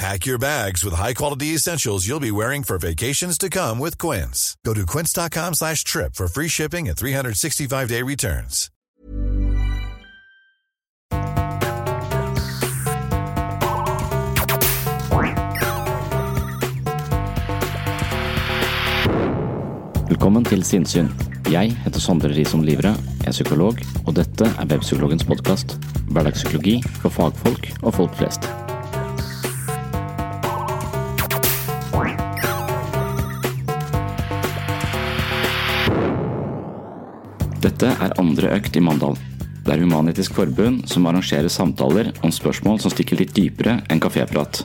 [0.00, 4.56] Pack your bags with high-quality essentials you'll be wearing for vacations to come with Quince.
[4.64, 8.70] Go to quince.com slash trip for free shipping and 365-day returns.
[20.08, 21.12] Velkommen til Sinnsyn.
[21.50, 25.76] Jeg heter Sondre Risom Livre, er psykolog, og dette er Webpsykologens podkast.
[26.08, 28.48] Hverdagspsykologi for fagfolk og folk flest.
[37.60, 39.18] Dette er andre økt i Mandal.
[39.66, 44.62] Det er Human-Etisk Forbund som arrangerer samtaler om spørsmål som stikker litt dypere enn kaféprat.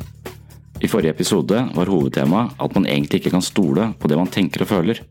[0.79, 4.63] I forrige episode var hovedtemaet at man egentlig ikke kan stole på det man tenker
[4.63, 5.01] og føler.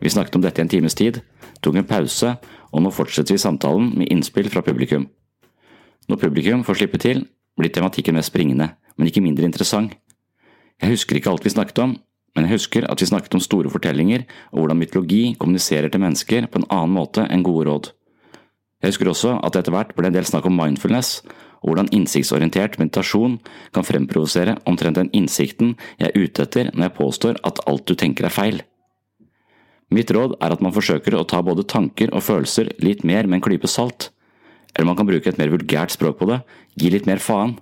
[0.00, 1.20] Vi snakket om dette i en times tid,
[1.60, 2.32] tok en pause,
[2.72, 5.04] og nå fortsetter vi samtalen med innspill fra publikum.
[6.08, 7.26] Når publikum får slippe til,
[7.60, 9.92] blir tematikken mest springende, men ikke mindre interessant.
[10.80, 11.98] Jeg husker ikke alt vi snakket om,
[12.32, 16.48] men jeg husker at vi snakket om store fortellinger og hvordan mytologi kommuniserer til mennesker
[16.48, 17.90] på en annen måte enn gode råd.
[18.82, 21.20] Jeg husker også at det etter hvert ble en del snakk om mindfulness,
[21.62, 23.36] og hvordan innsiktsorientert meditasjon
[23.74, 27.94] kan fremprovosere omtrent den innsikten jeg er ute etter når jeg påstår at alt du
[27.94, 28.58] tenker er feil.
[29.92, 33.38] Mitt råd er at man forsøker å ta både tanker og følelser litt mer med
[33.38, 34.08] en klype salt,
[34.72, 36.40] eller man kan bruke et mer vulgært språk på det,
[36.80, 37.58] gi litt mer faen.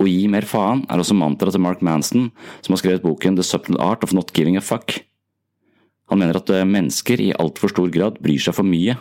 [0.00, 2.30] Å gi mer faen er også mantraet til Mark Manson,
[2.64, 5.02] som har skrevet boken The Subtle Art of Not Giving a Fuck.
[6.10, 8.96] Han mener at mennesker i altfor stor grad bryr seg for mye.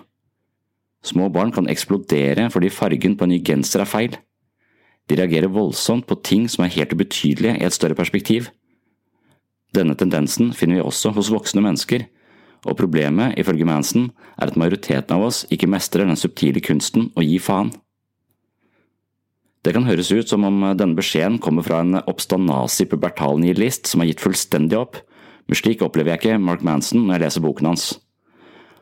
[1.04, 4.18] Små barn kan eksplodere fordi fargen på en ny genser er feil.
[5.10, 8.52] De reagerer voldsomt på ting som er helt ubetydelige i et større perspektiv.
[9.76, 12.06] Denne tendensen finner vi også hos voksne mennesker,
[12.68, 17.26] og problemet, ifølge Manson, er at majoriteten av oss ikke mestrer den subtile kunsten å
[17.26, 17.72] gi faen.
[19.62, 24.02] Det kan høres ut som om denne beskjeden kommer fra en oppstandasig pubertal nihilist som
[24.02, 24.98] har gitt fullstendig opp,
[25.46, 27.92] men slik opplever jeg ikke Mark Manson når jeg leser boken hans.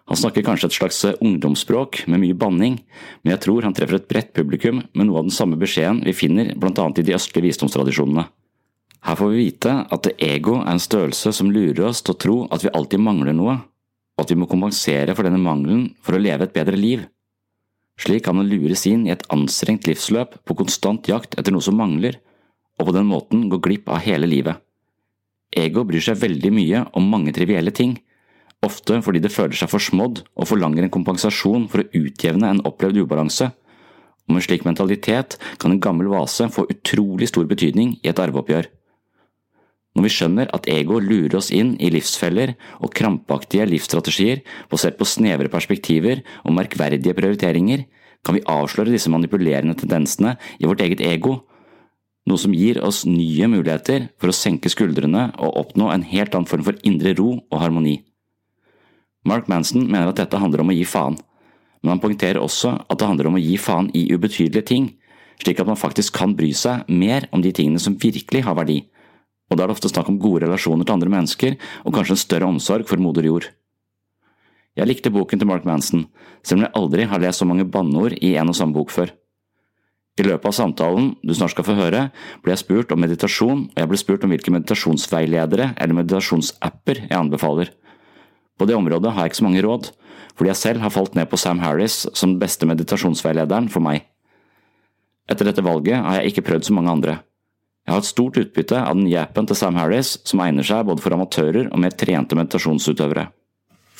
[0.10, 2.80] Han snakker kanskje et slags ungdomsspråk med mye banning,
[3.22, 6.16] men jeg tror han treffer et bredt publikum med noe av den samme beskjeden vi
[6.18, 8.26] finner blant annet i de østlige visdomstradisjonene.
[9.06, 12.38] Her får vi vite at ego er en størrelse som lurer oss til å tro
[12.50, 13.60] at vi alltid mangler noe,
[14.18, 17.06] og at vi må kompensere for denne mangelen for å leve et bedre liv.
[18.00, 21.76] Slik kan man lures inn i et anstrengt livsløp på konstant jakt etter noe som
[21.80, 22.16] mangler,
[22.80, 24.56] og på den måten gå glipp av hele livet.
[25.52, 27.98] Ego bryr seg veldig mye om mange trivielle ting,
[28.64, 33.02] ofte fordi det føler seg forsmådd og forlanger en kompensasjon for å utjevne en opplevd
[33.04, 33.50] ubalanse,
[34.30, 38.70] og med slik mentalitet kan en gammel vase få utrolig stor betydning i et arveoppgjør.
[40.00, 44.40] Når vi skjønner at ego lurer oss inn i livsfeller og krampaktige livsstrategier
[44.72, 47.82] basert på snevre perspektiver og merkverdige prioriteringer,
[48.24, 51.34] kan vi avsløre disse manipulerende tendensene i vårt eget ego,
[52.32, 56.48] noe som gir oss nye muligheter for å senke skuldrene og oppnå en helt annen
[56.48, 57.98] form for indre ro og harmoni.
[59.28, 61.18] Mark Manson mener at dette handler om å gi faen,
[61.84, 64.88] men han poengterer også at det handler om å gi faen i ubetydelige ting,
[65.44, 68.86] slik at man faktisk kan bry seg mer om de tingene som virkelig har verdi
[69.50, 72.22] og da er det ofte snakk om gode relasjoner til andre mennesker og kanskje en
[72.22, 73.50] større omsorg for moder jord.
[74.78, 76.06] Jeg likte boken til Mark Manson,
[76.46, 79.12] selv om jeg aldri har lest så mange banneord i en og samme bok før.
[80.20, 82.10] I løpet av samtalen du snart skal få høre,
[82.44, 87.18] ble jeg spurt om meditasjon, og jeg ble spurt om hvilke meditasjonsveiledere eller meditasjonsapper jeg
[87.18, 87.72] anbefaler.
[88.60, 89.92] På det området har jeg ikke så mange råd,
[90.36, 94.04] fordi jeg selv har falt ned på Sam Harris som den beste meditasjonsveilederen for meg.
[95.30, 97.20] Etter dette valget har jeg ikke prøvd så mange andre.
[97.88, 101.02] Jeg har et stort utbytte av den nye til Sam Harris, som egner seg både
[101.02, 103.30] for amatører og mer trente meditasjonsutøvere.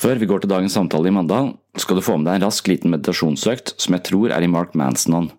[0.00, 2.68] Før vi går til dagens samtale i Mandal, skal du få med deg en rask
[2.70, 5.32] liten meditasjonsøkt som jeg tror er i Mark Manson-ånd.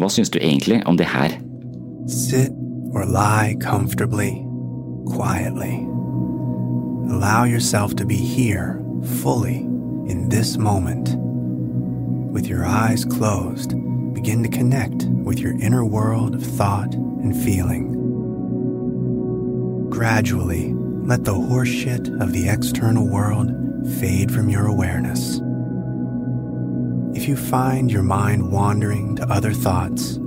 [0.00, 1.36] Hva syns du egentlig om det her?
[2.08, 2.56] Sit
[2.90, 4.32] or lie comfortably,
[5.12, 5.84] quietly.
[7.12, 8.80] Allow yourself to be here,
[9.22, 9.58] fully,
[10.08, 11.14] in this moment.
[12.32, 13.74] With your eyes closed,
[14.14, 17.96] begin to connect with your inner world of thought and feeling.
[19.90, 23.50] Gradually, let the horseshit of the external world
[23.98, 25.40] fade from your awareness.
[27.16, 30.18] If you find your mind wandering to other thoughts,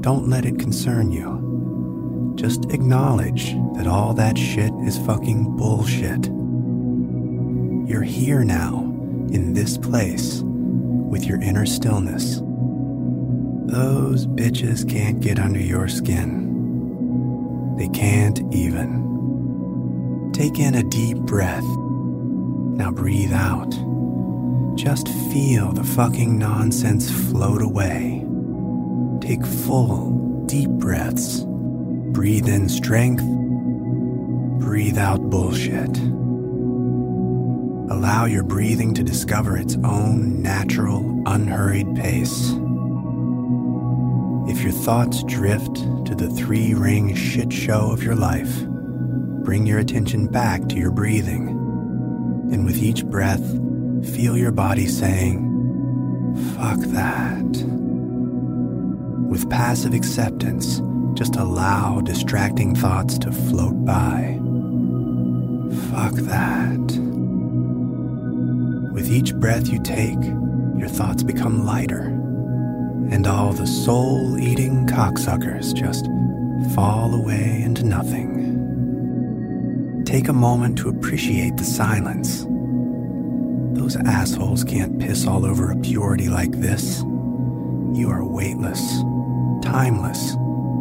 [0.00, 2.34] don't let it concern you.
[2.36, 6.26] Just acknowledge that all that shit is fucking bullshit.
[7.88, 8.80] You're here now,
[9.32, 12.40] in this place, with your inner stillness.
[13.72, 17.74] Those bitches can't get under your skin.
[17.78, 20.30] They can't even.
[20.34, 21.64] Take in a deep breath.
[21.64, 23.70] Now breathe out.
[24.76, 28.26] Just feel the fucking nonsense float away.
[29.22, 31.46] Take full, deep breaths.
[32.12, 33.24] Breathe in strength.
[34.60, 35.96] Breathe out bullshit.
[37.90, 42.52] Allow your breathing to discover its own natural, unhurried pace.
[44.48, 48.64] If your thoughts drift to the three ring shit show of your life,
[49.44, 51.48] bring your attention back to your breathing.
[52.52, 53.44] And with each breath,
[54.14, 55.48] feel your body saying,
[56.56, 57.44] fuck that.
[59.28, 60.82] With passive acceptance,
[61.14, 64.38] just allow distracting thoughts to float by.
[65.90, 66.80] Fuck that.
[68.92, 70.22] With each breath you take,
[70.76, 72.11] your thoughts become lighter,
[73.12, 76.06] and all the soul eating cocksuckers just
[76.74, 78.32] fall away into nothing.
[80.06, 82.46] Take a moment to appreciate the silence.
[83.78, 87.00] Those assholes can't piss all over a purity like this.
[87.94, 88.80] You are weightless,
[89.62, 90.34] timeless,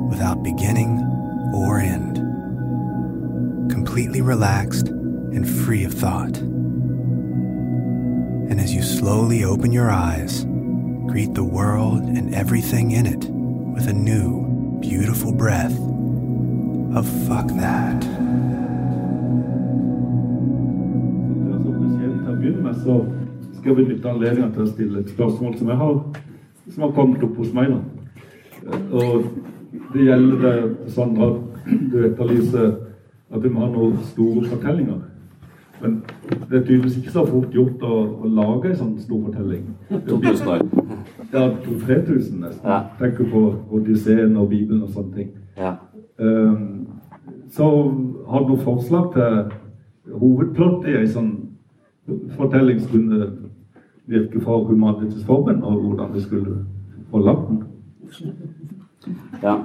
[0.09, 0.99] without beginning
[1.53, 2.15] or end.
[3.69, 6.37] Completely relaxed and free of thought.
[8.47, 10.45] And as you slowly open your eyes,
[11.07, 13.25] greet the world and everything in it
[13.73, 15.77] with a new, beautiful breath
[16.95, 18.21] of fuck that.
[22.81, 23.05] Så
[23.53, 25.97] skal jeg benytte anledningen til å stille et spørsmål som jeg har,
[26.73, 27.69] som har kommet opp hos meg.
[27.69, 28.79] Da.
[28.97, 29.27] Og
[29.93, 30.53] det gjelder det,
[30.95, 31.27] Sandra,
[31.67, 32.79] du etterlyser eh,
[33.31, 35.03] at du må ha noen store fortellinger.
[35.81, 36.03] Men
[36.49, 39.65] det er tydeligvis ikke så fort gjort å, å lage en sånn stor fortelling.
[40.09, 40.65] 2000 år.
[41.31, 42.65] Ja, 2000-3000 nesten.
[42.65, 42.79] Ja.
[42.99, 45.31] Tenker på Odysseen og Bibelen og sånne ting.
[45.57, 45.75] Ja.
[46.21, 46.87] Um,
[47.51, 47.67] så
[48.29, 51.31] har du noen forslag til hovedplott i en sånn
[52.37, 53.31] fortelling som kunne
[54.11, 56.55] virke for Humanitisk og hvordan vi skulle
[57.13, 57.63] lagt den?
[59.43, 59.57] Ja.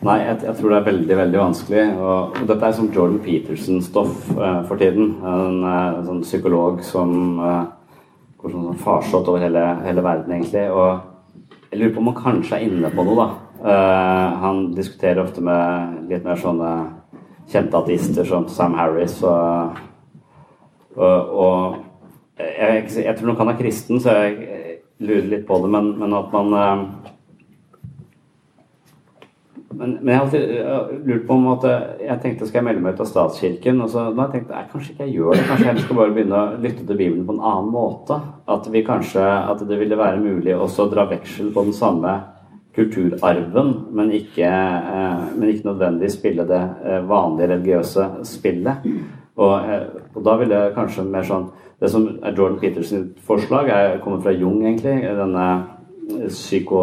[0.00, 1.82] Nei, jeg, jeg tror det er veldig veldig vanskelig.
[2.00, 5.10] Og, og dette er som Jordan Peterson-stoff eh, for tiden.
[5.20, 7.12] En, eh, en sånn psykolog som
[7.44, 7.66] eh,
[8.40, 10.64] går sånn, sånn farsott over hele, hele verden, egentlig.
[10.72, 13.28] Og jeg lurer på om han kanskje er inne på noe, da.
[13.60, 16.72] Eh, han diskuterer ofte med litt mer sånne
[17.52, 19.76] kjente ateister som Sam Harris og,
[20.96, 25.70] og, og jeg, jeg tror nok han er kristen, så jeg lurer litt på det,
[25.76, 27.09] men, men at man eh,
[29.80, 32.64] men, men jeg har alltid øh, lurt på om at øh, jeg tenkte skal jeg
[32.66, 33.78] melde meg ut av statskirken.
[33.80, 35.46] Og så da tenkte jeg kanskje ikke jeg gjør det.
[35.48, 38.18] Kanskje jeg skal bare begynne å lytte til Bibelen på en annen måte.
[38.50, 42.12] At, vi kanskje, at det ville være mulig også å dra veksel på den samme
[42.76, 46.62] kulturarven, men ikke, øh, men ikke nødvendigvis spille det
[47.08, 48.86] vanlige religiøse spillet.
[49.40, 49.74] Og,
[50.12, 51.48] og da ville kanskje mer sånn
[51.80, 55.00] Det som er Jordan Petersens forslag, er, kommer fra Jung, egentlig.
[55.16, 55.46] Denne
[56.28, 56.82] psyko...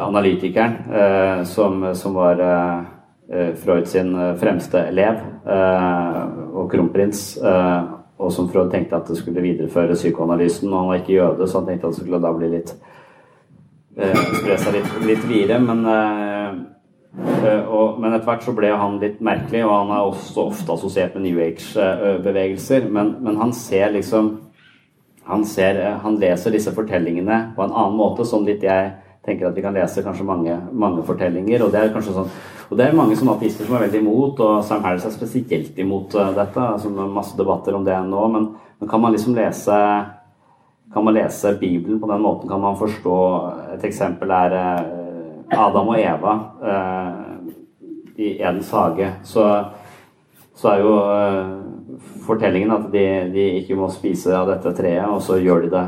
[0.00, 5.20] analytikeren eh, som, som var eh, Freud sin eh, fremste elev
[6.54, 7.38] og kronprins.
[8.18, 10.72] Og som Freud tenkte at det skulle videreføre psykoanalysen.
[10.72, 12.72] Og han var ikke jøde, så han tenkte at det skulle da bli litt
[13.98, 15.60] spre seg litt, litt videre.
[15.62, 15.86] Men,
[17.62, 21.16] og, men etter hvert så ble han litt merkelig, og han er også ofte assosiert
[21.16, 22.90] med New Age-bevegelser.
[22.90, 24.34] Men, men han ser liksom
[25.28, 28.92] han, ser, han leser disse fortellingene på en annen måte, som litt jeg
[29.28, 31.66] tenker at vi kan lese kanskje mange, mange fortellinger.
[31.66, 32.32] Og det er kanskje sånn
[32.68, 35.78] og det er mange som ateister som er veldig imot, og Sam Harris er spesielt
[35.80, 36.60] imot uh, dette.
[36.60, 39.78] Altså, er masse debatter om det nå, men, men, kan man liksom lese
[40.92, 42.48] kan man lese Bibelen på den måten?
[42.48, 43.16] Kan man forstå
[43.74, 47.48] Et eksempel er uh, Adam og Eva uh,
[48.16, 49.10] i Edens hage.
[49.22, 49.46] Så,
[50.56, 50.94] så er jo
[52.26, 55.84] fortellingen at de, de, ikke må spise av dette treet, og så gjør de det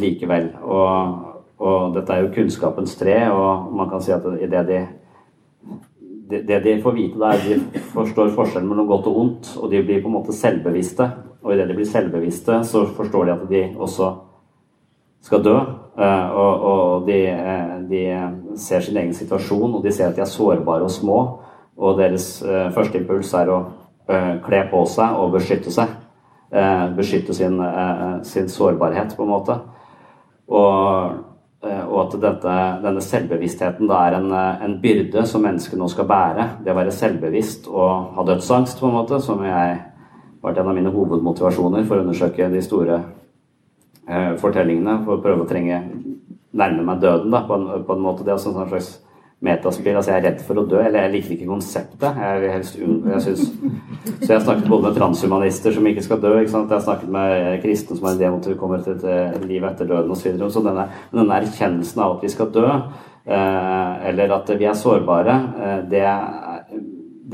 [0.00, 0.48] likevel.
[0.64, 4.80] Og, og dette er jo kunnskapens tre, og man kan si at i det de
[6.28, 9.82] det, de får vite, da er de forstår forskjellen mellom godt og ondt, og de
[9.86, 11.06] blir på en måte selvbevisste.
[11.42, 14.08] Og idet de blir selvbevisste, så forstår de at de også
[15.22, 15.54] skal dø.
[15.96, 18.02] Eh, og, og de, eh, de,
[18.58, 21.20] ser sin egen situasjon, og de ser at de er sårbare og små.
[21.76, 23.60] Og deres uh, første impuls er å
[24.46, 25.90] kle på seg og beskytte seg.
[26.96, 27.58] Beskytte sin,
[28.24, 29.58] sin, sårbarhet, på en måte.
[30.48, 31.25] Og Eh,
[31.86, 36.08] og at dette, denne selvbevisstheten da er en, eh, en, byrde som mennesket nå skal
[36.10, 36.48] bære.
[36.64, 39.78] Det å være selvbevisst og ha dødsangst, på en måte, som jeg
[40.42, 43.00] vært en av mine hovedmotivasjoner for å undersøke de store
[44.08, 45.00] eh, fortellingene.
[45.04, 45.80] For å prøve å trenge
[46.56, 48.24] nærme meg døden da, på en, på en måte.
[48.24, 48.94] Det er en slags
[49.44, 49.96] metaspill.
[49.96, 52.20] Altså, jeg er redd for å dø, eller jeg liker ikke konseptet.
[52.22, 53.42] Jeg vil helst jeg synes,
[54.06, 56.70] Så jeg har snakket både med transhumanister som ikke skal dø, ikke sant?
[56.70, 59.64] jeg har snakket med kristne som har idé om at vi kommer til et liv
[59.68, 60.22] etter døden osv.
[60.22, 60.50] Så, videre.
[60.50, 62.66] så denne, denne erkjennelsen av at vi skal dø,
[63.26, 66.06] eh, eller at vi er sårbare, eh, det,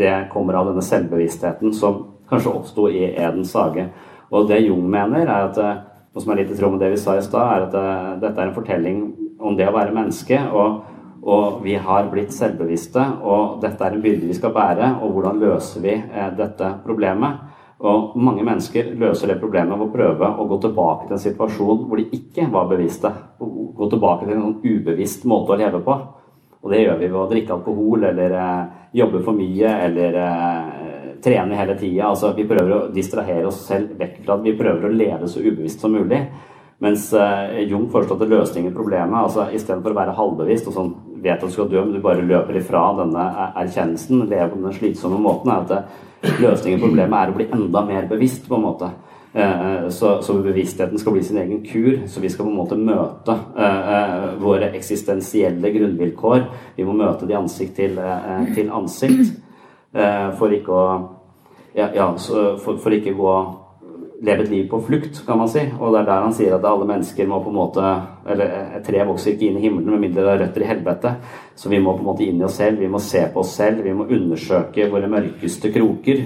[0.03, 3.87] det kommer av denne selvbevisstheten som kanskje oppsto i Edens hage.
[4.33, 5.83] Og det Jung mener, er at eh,
[6.13, 8.35] noe som er litt i tråd med det vi sa i stad, er at dette
[8.41, 9.05] er en fortelling
[9.43, 10.41] om det å være menneske.
[10.51, 10.92] og
[11.23, 14.89] og vi har blitt selvbevisste, og dette er en byrde vi skal bære.
[15.05, 17.45] Og hvordan løser vi eh, dette problemet?
[17.83, 21.85] Og mange mennesker løser det problemet ved å prøve å gå tilbake til en situasjon
[21.87, 23.11] hvor de ikke var bevisste.
[23.39, 25.97] Gå tilbake til en ubevisst måte å leve på.
[26.63, 28.65] Og det gjør vi ved å drikke alkohol eller eh,
[29.03, 32.11] jobbe for mye eller eh, trene hele tida.
[32.11, 34.51] Altså, vi prøver å distrahere oss selv vekk fra det.
[34.51, 36.25] Vi prøver å leve så ubevisst som mulig.
[36.83, 37.13] Mens
[37.71, 39.15] Jung Jung at løsningen på problemet.
[39.15, 42.25] altså Istedenfor å være halvbevisst og sånn vet at du skal dø, men du bare
[42.27, 43.29] løper ifra denne
[43.63, 47.85] erkjennelsen, lever på den slitsomme måten, er at løsningen på problemet er å bli enda
[47.87, 48.91] mer bevisst, på en måte.
[49.35, 52.77] Eh, så, så, bevisstheten skal bli sin egen kur, så vi skal på en måte
[52.77, 56.45] møte eh, eh, våre eksistensielle grunnvilkår.
[56.77, 57.97] Vi må møte de ansikt til,
[58.53, 59.39] til ansikt
[60.39, 60.85] for ikke å
[61.77, 63.33] ja, ja for, for ikke gå
[64.23, 65.65] leve et liv på flukt, kan man si.
[65.79, 67.89] Og det er der han sier at alle mennesker må på en måte
[68.33, 71.17] Eller et tre vokser ikke inn i himmelen med mindre det er røtter i helvete.
[71.59, 73.57] Så vi må på en måte inn i oss selv, vi må se på oss
[73.59, 76.23] selv, vi må undersøke våre mørkeste kroker.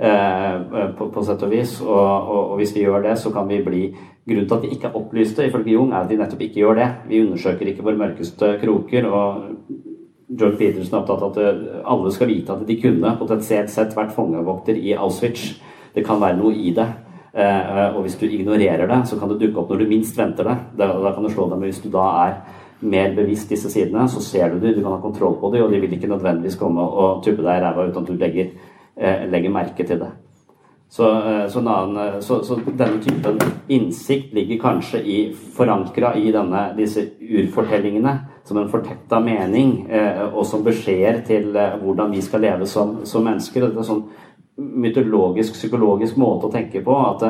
[0.00, 0.60] Eh,
[0.96, 1.74] på, på, sett og vis.
[1.82, 3.82] Og, og, og, hvis vi gjør det, så kan vi bli
[4.30, 6.76] Grunnen til at vi ikke er opplyste, ifølge Jung, er at vi nettopp ikke gjør
[6.78, 6.88] det.
[7.08, 9.08] Vi undersøker ikke våre mørkeste kroker.
[9.08, 9.46] og
[10.30, 14.12] George Peterson er opptatt av at alle skal vite at de kunne potensielt sett vært
[14.14, 15.56] fangevokter i Auschwitz.
[15.96, 16.86] Det kan være noe i det.
[17.32, 20.48] Eh, og hvis du ignorerer det, så kan det dukke opp når du minst venter
[20.50, 20.56] det.
[20.78, 21.62] Da, kan du slå dem.
[21.62, 22.40] Hvis du da er
[22.80, 25.70] mer bevisst disse sidene, så ser du dem, du kan ha kontroll på dem, og
[25.70, 28.50] de vil ikke nødvendigvis komme og tubbe deg i ræva uten at du legger,
[28.96, 30.10] eh, legger, merke til det.
[30.90, 37.04] Så, eh, så, annen, så, så, denne typen innsikt ligger kanskje i, i denne, disse
[37.20, 39.86] urfortellingene som en fortetta mening,
[40.32, 43.68] og som beskjeder til hvordan vi skal leve som, som mennesker.
[43.68, 44.02] Dette er sånn
[44.60, 46.96] mytologisk, psykologisk måte å tenke på.
[47.10, 47.24] At,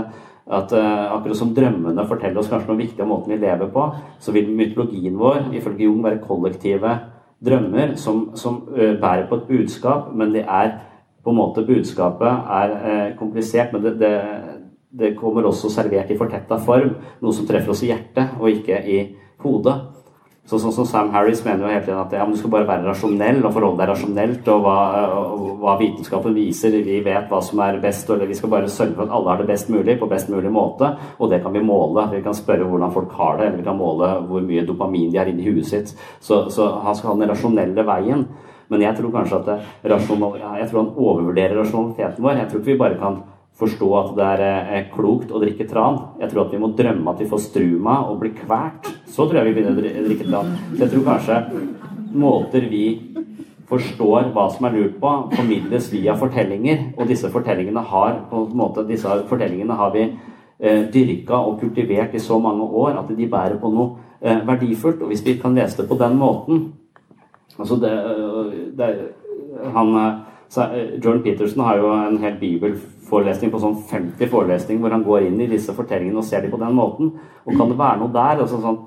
[0.51, 3.87] at uh, akkurat som drømmene forteller oss kanskje noe viktig om måten vi lever på,
[4.23, 6.97] så vil mytologien vår ifølge Jung være kollektive
[7.45, 10.75] drømmer som, som uh, bærer på et budskap, men det er
[11.21, 14.13] på en måte budskapet er uh, komplisert, men det, det,
[14.91, 16.97] det, kommer også servert i fortetta form.
[17.23, 19.01] Noe som treffer oss i hjertet, og ikke i
[19.45, 19.77] hodet.
[20.51, 22.89] Så, sånn som Sam Harris mener jo hele tiden at ja, du skal bare være
[22.89, 24.79] rasjonell og forholde deg rasjonelt og hva,
[25.15, 26.75] og hva, vitenskapen viser.
[26.83, 29.39] Vi vet hva som er best, og vi skal bare sørge for at alle har
[29.39, 30.91] det best mulig på best mulig måte.
[31.21, 32.09] Og det kan vi måle.
[32.17, 35.23] Vi kan spørre hvordan folk har det, eller vi kan måle hvor mye dopamin de
[35.23, 35.95] har inni huet sitt.
[36.19, 38.27] Så, så, han skal ha den rasjonelle veien.
[38.75, 42.43] Men jeg tror kanskje at jeg tror han overvurderer rasjonaliteten vår.
[42.43, 43.23] Jeg tror ikke vi bare kan
[43.61, 44.43] forstå at det er
[44.75, 45.99] eh, klokt å drikke tran.
[46.21, 48.91] Jeg tror at vi må drømme at vi får struma og blir kvalt.
[49.11, 50.37] Så tror jeg vi begynner å drikke til
[50.77, 51.39] Så jeg tror kanskje
[52.15, 52.85] måter vi
[53.71, 56.93] forstår hva som er lurt på, formidles via fortellinger.
[56.97, 62.15] Og disse fortellingene har på en måte, disse fortellingene har vi eh, dyrka og kultivert
[62.15, 65.03] i så mange år at de bærer på noe eh, verdifullt.
[65.03, 66.67] Og hvis vi kan lese det på den måten
[67.59, 68.91] altså det, eh, det
[69.75, 69.95] han
[70.51, 70.71] John
[71.05, 75.39] Jordan Peterson har jo en hel bibelforelesning på sånn 50 forelesninger hvor han går inn
[75.45, 77.13] i disse fortellingene og ser dem på den måten.
[77.47, 78.43] Og kan det være noe der?
[78.43, 78.81] Altså sånn,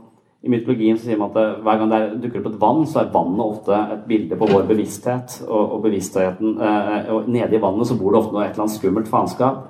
[0.43, 3.43] I mytologien sier man at hver gang det dukker opp et vann, så er vannet
[3.45, 5.37] ofte et bilde på vår bevissthet.
[5.45, 8.65] Og, og bevisstheten eh, og Nede i vannet så bor det ofte noe, et eller
[8.65, 9.61] annet skummelt faenskap.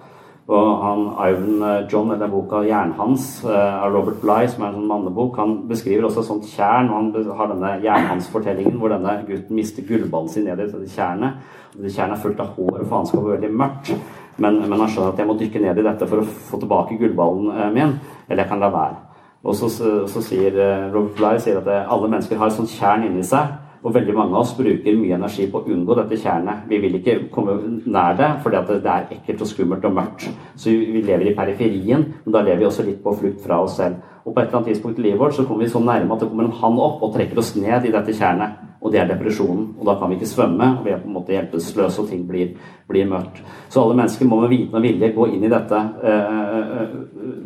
[0.50, 4.80] Og han Ivan eh, John, eller boka 'Jernhans' eh, av Robert Bligh, som er en
[4.80, 6.90] sånn mannebok, han beskriver også et sånt tjern.
[6.90, 11.38] og Han har denne Jernhans-fortellingen hvor denne gutten mister gullballen sin ned i dette tjernet.
[11.78, 13.94] Det tjernet er fullt av hår og faenskap og veldig mørkt.
[14.42, 16.98] Men, men, han skjønner at jeg må dykke ned i dette for å få tilbake
[16.98, 19.13] gullballen min, eller jeg kan la være.
[19.44, 22.72] Og så, så sier eh, Robert Bligh sier at eh, alle mennesker har et sånt
[22.72, 23.60] tjern inni seg.
[23.84, 26.64] Og veldig mange av oss bruker mye energi på å unngå dette tjernet.
[26.70, 30.30] Vi vil ikke komme nær det fordi det er ekkelt og skummelt og mørkt.
[30.56, 33.76] Så vi lever i periferien, men da lever vi også litt på flukt fra oss
[33.82, 34.00] selv.
[34.24, 36.22] Og på et eller annet tidspunkt i livet vårt så kommer vi så nærme at
[36.24, 38.62] det kommer en hand opp og trekker oss ned i dette tjernet.
[38.84, 39.70] Og det er depresjonen.
[39.80, 42.26] Og da kan vi ikke svømme, og vi er på en måte hjelpeløse, og ting
[42.28, 42.56] blir,
[42.88, 43.40] blir, mørkt.
[43.72, 46.84] Så alle mennesker må med viten og vilje gå inn i dette, uh,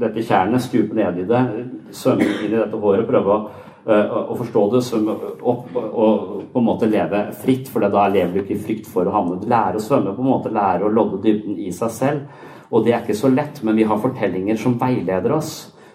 [0.01, 1.43] dette tjernet, stupe ned i det,
[1.93, 3.39] svømme inn i dette håret, prøve å,
[4.33, 7.69] å forstå det, svømme opp og på en måte leve fritt.
[7.69, 10.33] For da lever du ikke i frykt for å havne Lære å svømme, på en
[10.33, 12.45] måte lære å lodde dybden i seg selv.
[12.73, 15.53] Og det er ikke så lett, men vi har fortellinger som veileder oss.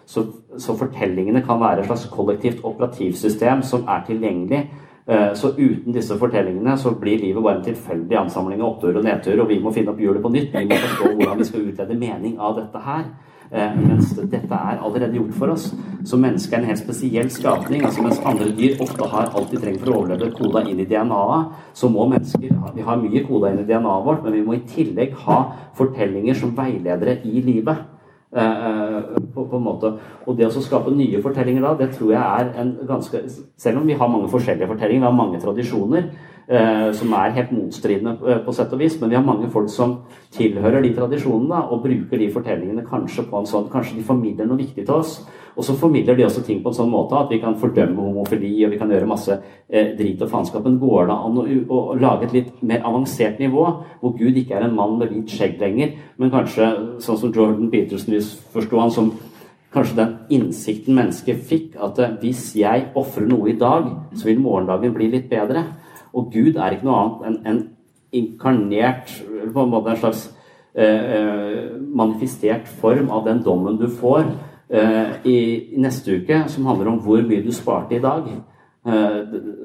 [0.08, 0.24] Så,
[0.58, 4.62] så fortellingene kan være et slags kollektivt operativsystem som er tilgjengelig
[5.06, 9.04] Eh, så uten disse fortellingene så blir livet bare en tilfeldig ansamling av opptur og
[9.04, 10.54] nedtur, og vi må finne opp hjulet på nytt.
[10.54, 13.08] Vi må forstå hvordan vi skal utlede mening av dette her.
[13.50, 15.64] Eh, mens dette er allerede gjort for oss.
[16.06, 17.82] Så mennesket er en helt spesiell skapning.
[17.84, 20.86] altså Mens andre dyr ofte har alt de trenger for å overleve koda inn i
[20.86, 24.54] DNA-et, så må mennesker Vi har mye koda inn i DNA-et vårt, men vi må
[24.54, 25.42] i tillegg ha
[25.74, 27.91] fortellinger som veiledere i livet.
[28.32, 29.00] Eh,
[29.34, 29.90] på, på, en måte.
[30.24, 33.20] Og det å skape nye fortellinger da, det tror jeg er en ganske
[33.60, 36.31] Selv om vi har mange forskjellige fortellinger, vi har mange tradisjoner, Eh,
[36.92, 38.98] som er helt motstridende eh, på sett og vis.
[39.00, 39.98] Men vi har mange folk som
[40.34, 44.60] tilhører de tradisjonene og bruker de fortellingene kanskje på en sånn Kanskje de formidler noe
[44.60, 45.22] viktig til oss.
[45.56, 48.52] Og så formidler de også ting på en sånn måte at vi kan fordømme homofili
[48.64, 50.64] og vi kan gjøre masse eh, drit og faenskap.
[50.64, 53.66] Men går det an å, å, lage et litt mer avansert nivå,
[54.00, 56.70] hvor Gud ikke er en mann med hvitt skjegg lenger, men kanskje
[57.04, 58.16] sånn som Jordan Peterson
[58.52, 59.12] forsto han som
[59.72, 64.92] kanskje den innsikten mennesket fikk, at hvis jeg ofrer noe i dag, så vil morgendagen
[64.96, 65.64] bli litt bedre.
[66.12, 67.62] Og Gud er ikke noe annet enn en
[68.12, 69.12] inkarnert
[69.52, 70.26] på en måte en slags
[70.74, 74.26] eh, eh, manifestert form av den dommen du får
[74.68, 75.36] eh, i,
[75.72, 78.28] i, neste uke, som handler om hvor mye du sparte i dag.
[78.84, 79.18] Eh,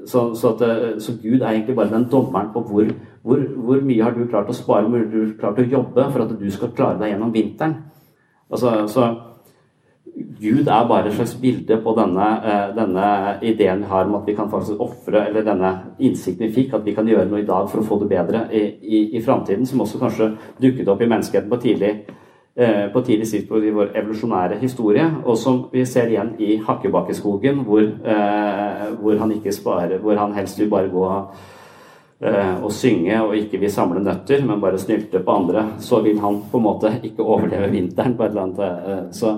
[0.08, 3.84] så, så, at, eh, så, Gud er egentlig bare den dommeren på hvor, hvor, hvor,
[3.84, 6.36] mye har du klart å spare, hvor mye har du klart å jobbe for at
[6.40, 7.80] du skal klare deg gjennom vinteren.
[8.48, 9.10] Altså, så
[10.18, 13.08] Gud er bare et slags bilde på denne, eh, denne,
[13.42, 16.86] ideen vi har om at vi kan faktisk ofre, eller denne innsikten vi fikk, at
[16.86, 19.66] vi kan gjøre noe i dag for å få det bedre i, i, i framtiden,
[19.66, 21.92] som også kanskje dukket opp i menneskeheten på tidlig
[22.56, 27.62] eh, på tidlig tidspunkt i vår evolusjonære historie, og som vi ser igjen i Hakkebakkeskogen,
[27.68, 31.06] hvor, eh, hvor han ikke sparer, hvor han helst vil bare gå
[32.18, 36.40] og synge og ikke vil samle nøtter, men bare snylte på andre, så vil han
[36.50, 39.36] på en måte ikke overleve vinteren på et eller annet Så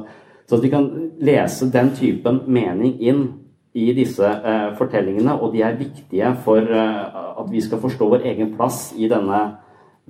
[0.49, 0.87] så at vi kan
[1.21, 3.25] lese den typen mening inn
[3.77, 8.25] i disse eh, fortellingene, og de er viktige for eh, at vi skal forstå vår
[8.31, 9.43] egen plass i denne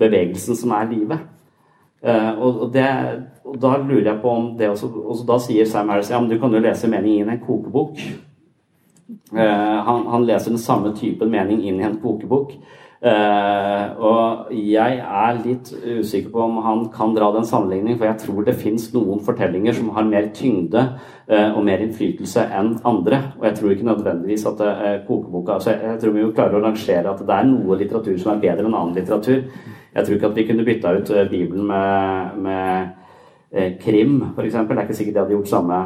[0.00, 1.28] bevegelsen som er livet.
[2.00, 2.88] Eh, og, det,
[3.44, 6.30] og, da lurer jeg på om det også, også Da sier Sam Harris ja, men
[6.30, 8.00] du kan jo lese mening inn i en kokebok.
[9.36, 12.54] Eh, han, han, leser den samme typen mening inn i en kokebok.
[13.00, 18.20] Uh, og jeg er litt usikker på om han kan dra den sammenligning, for jeg
[18.26, 23.22] tror det fins noen fortellinger som har mer tyngde uh, og mer innflytelse enn andre.
[23.38, 26.64] Og jeg tror ikke nødvendigvis at uh, kokeboka altså jeg, tror vi jo klarer å
[26.66, 29.46] rangere at det er noe litteratur som er bedre enn annen litteratur.
[29.94, 34.60] Jeg tror ikke at vi kunne bytta ut Bibelen med, med krim, f.eks.
[34.60, 35.80] Det er ikke sikkert de hadde gjort samme,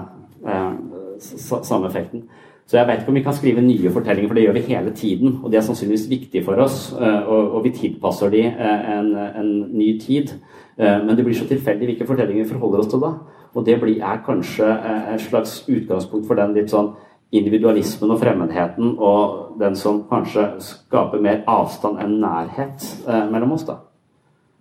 [1.41, 2.27] samme effekten.
[2.67, 4.93] Så jeg vet ikke om vi kan skrive nye fortellinger, for det gjør vi hele
[4.97, 5.39] tiden.
[5.43, 9.51] Og det er sannsynligvis viktig for oss, eh, og, vi tilpasser de eh, en, en
[9.73, 10.33] ny tid.
[10.79, 13.13] Eh, men det blir så tilfeldig hvilke fortellinger vi forholder oss til da.
[13.55, 14.67] Og det blir, er kanskje
[15.15, 16.95] et slags utgangspunkt for den litt sånn
[17.35, 22.83] individualismen og fremmedheten, og den som kanskje skaper mer avstand enn nærhet
[23.31, 23.67] mellom oss.
[23.69, 23.77] da.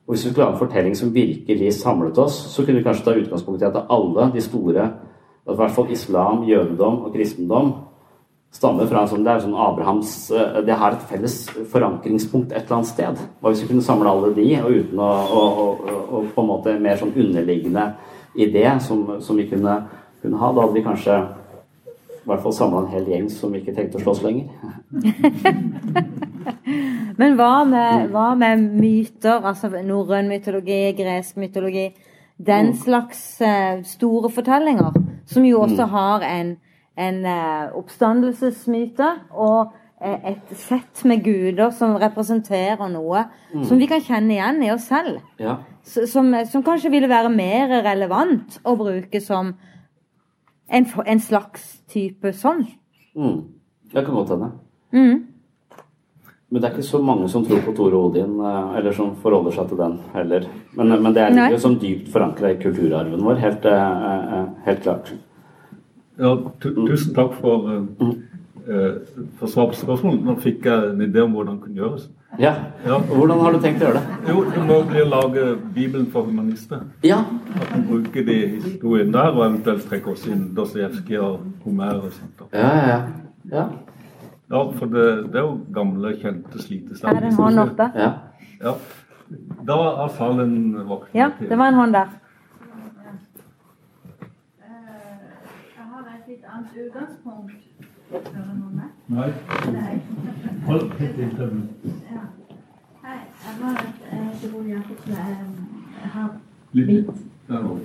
[0.05, 3.05] Og Hvis vi skulle ha en fortelling som virkelig samlet oss, så kunne vi kanskje
[3.05, 4.85] ta utgangspunkt i at alle de store,
[5.49, 7.73] i hvert fall islam, jødedom og kristendom,
[8.53, 11.37] stammer fra sånn, det er sånn Abrahams eh, Det har et felles
[11.71, 13.21] forankringspunkt et eller annet sted.
[13.41, 15.69] Og hvis vi kunne samle alle de, og uten å, å, å,
[16.19, 17.87] å på en måte mer sånn underliggende
[18.39, 19.79] idé som, som vi kunne,
[20.21, 20.51] kunne, ha?
[20.53, 21.17] Da hadde vi kanskje
[22.23, 24.47] i hvert fall samla en hel gjeng som ikke tenkte å slåss lenger.
[27.19, 31.89] Men hva med, hva med, myter, altså norrøn mytologi, gresk mytologi,
[32.39, 32.77] den mm.
[32.79, 34.91] slags uh, store fortellinger,
[35.29, 35.91] som jo også mm.
[35.91, 36.55] har en
[36.95, 43.25] en eh, oppstandelsesmyte og eh, et sett med guder som representerer noe
[43.65, 45.21] som vi kan kjenne igjen i oss selv.
[45.41, 45.57] Ja.
[45.83, 49.55] Som, som kanskje ville være mer relevant å bruke som
[50.67, 52.65] en, en slags type sånn.
[53.17, 53.37] Mm.
[53.93, 54.49] Det kan godt hende.
[54.93, 55.33] Mm.
[56.53, 59.55] Men det er ikke så mange som tror på Tore Odin, eh, eller som forholder
[59.55, 60.43] seg til den heller.
[60.77, 64.83] Men, men det er jo sånn dypt forankra i kulturarven vår, helt, eh, eh, helt
[64.85, 65.09] klart.
[66.23, 66.33] Ja,
[66.63, 68.11] tu tusen takk for, uh,
[68.69, 70.23] uh, for svar på spørsmålet.
[70.23, 72.09] Nå fikk jeg en idé om hvordan det kunne gjøres.
[72.39, 72.53] Ja.
[72.87, 72.97] Ja.
[73.11, 74.31] Hvordan har du tenkt å gjøre det?
[74.31, 76.87] Jo, det må bli å lage Bibelen for humanister.
[77.05, 77.19] Ja.
[77.59, 82.15] At man bruker de historiene der, og eventuelt trekker oss inn Dostojevskij og Homer og
[82.15, 82.47] sånt.
[82.55, 82.99] Ja, ja, ja.
[83.51, 83.67] ja.
[84.53, 87.19] Ja, for det, det er jo gamle, kjente slitestemmer.
[87.19, 87.91] Er det en hånd oppe?
[87.99, 88.11] ja.
[88.63, 88.77] Ja.
[89.67, 90.51] Da er salen
[90.87, 91.15] våknet.
[91.17, 92.11] Ja, det var en hånd der.
[95.77, 96.05] Jeg har
[96.43, 97.51] et annet utgangspunkt.
[99.07, 99.31] Nei.
[100.65, 101.69] Hold helt inntil den.
[103.03, 103.75] Hei, jeg var
[104.11, 105.13] heter Bo Jacobsen.
[105.13, 105.37] Jeg,
[106.01, 106.29] jeg har
[106.71, 107.09] mitt,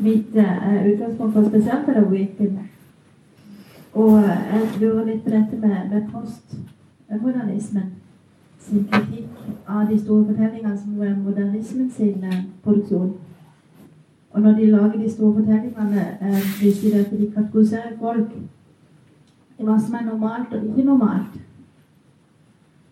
[0.01, 2.59] mitt eh, utgangspunkt for spesialpedagogikken.
[3.93, 7.95] Og eh, jeg lurer litt på dette med, med postmodernismen
[8.59, 9.29] sin kritikk
[9.69, 13.15] av de store fortellingene som er modernismen sin eh, produksjon.
[14.39, 18.29] Og når de lager de store fortellingene, eh, viser de at de kategoriserer folk
[19.59, 21.41] i hva som er normalt og ikke normalt.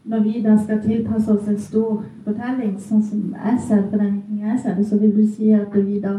[0.04, 4.16] Når vi da skal tilpasse oss en stor fortelling, sånn som jeg ser på den
[4.40, 6.16] jeg ser det, så vil du si at vi da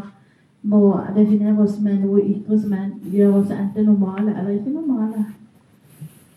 [0.64, 5.26] må definere oss med noe ytre som er, gjør oss enten normale eller ikke normale.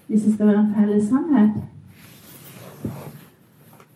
[0.08, 1.62] Hvis det skal være en felles sannhet.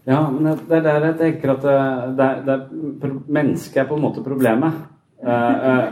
[0.06, 1.76] Ja, men det er der jeg tenker at det,
[2.18, 2.58] det, er,
[3.02, 4.82] det mennesket er på en måte problemet.
[5.24, 5.84] Uh, uh,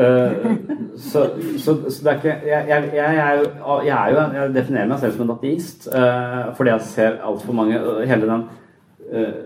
[0.00, 0.60] uh,
[0.96, 1.26] så,
[1.58, 4.88] så, så det er ikke Jeg, jeg, jeg, er, jo, jeg er jo Jeg definerer
[4.88, 8.46] meg selv som en ateist eh, fordi jeg ser altfor mange Hele den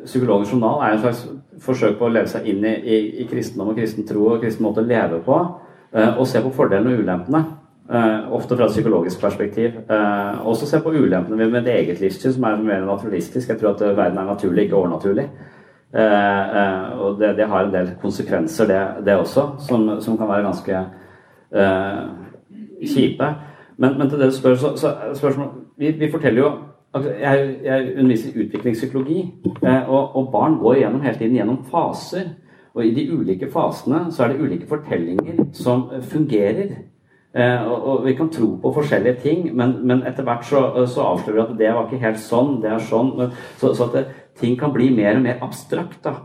[0.06, 1.24] Psykologens journal er en slags
[1.64, 4.64] forsøk på å leve seg inn i, i, i kristendom og kristen tro og kristen
[4.64, 5.36] måte å leve på,
[5.92, 7.42] eh, og se på fordelene og ulempene.
[7.90, 9.70] Eh, ofte fra et psykologisk perspektiv.
[9.90, 13.48] Uh, også se på ulempene ved det eget livssyn, som er mer naturalistisk.
[13.48, 15.24] Jeg tror at eh, verden er naturlig, ikke overnaturlig.
[15.94, 20.28] Eh, eh, og det, det har en del konsekvenser, det, det også, som, som kan
[20.28, 20.84] være ganske
[21.54, 22.04] eh,
[22.86, 23.30] kjipe.
[23.76, 25.48] Men, men til det du spør, så, så spørsmål,
[25.78, 26.52] vi, vi forteller jo
[26.94, 29.34] altså, Jeg, jeg underviser i utviklingspsykologi,
[29.66, 32.30] eh, og, og barn går gjennom hele tiden gjennom faser.
[32.74, 36.76] Og i de ulike fasene så er det ulike fortellinger som eh, fungerer.
[37.30, 41.04] Eh, og, og vi kan tro på forskjellige ting, men, men etter hvert så, så
[41.12, 43.12] avslører vi at det var ikke helt sånn, det er sånn.
[43.20, 44.04] Men, så, så at det,
[44.40, 46.00] ting kan bli mer og mer abstrakt.
[46.04, 46.16] da.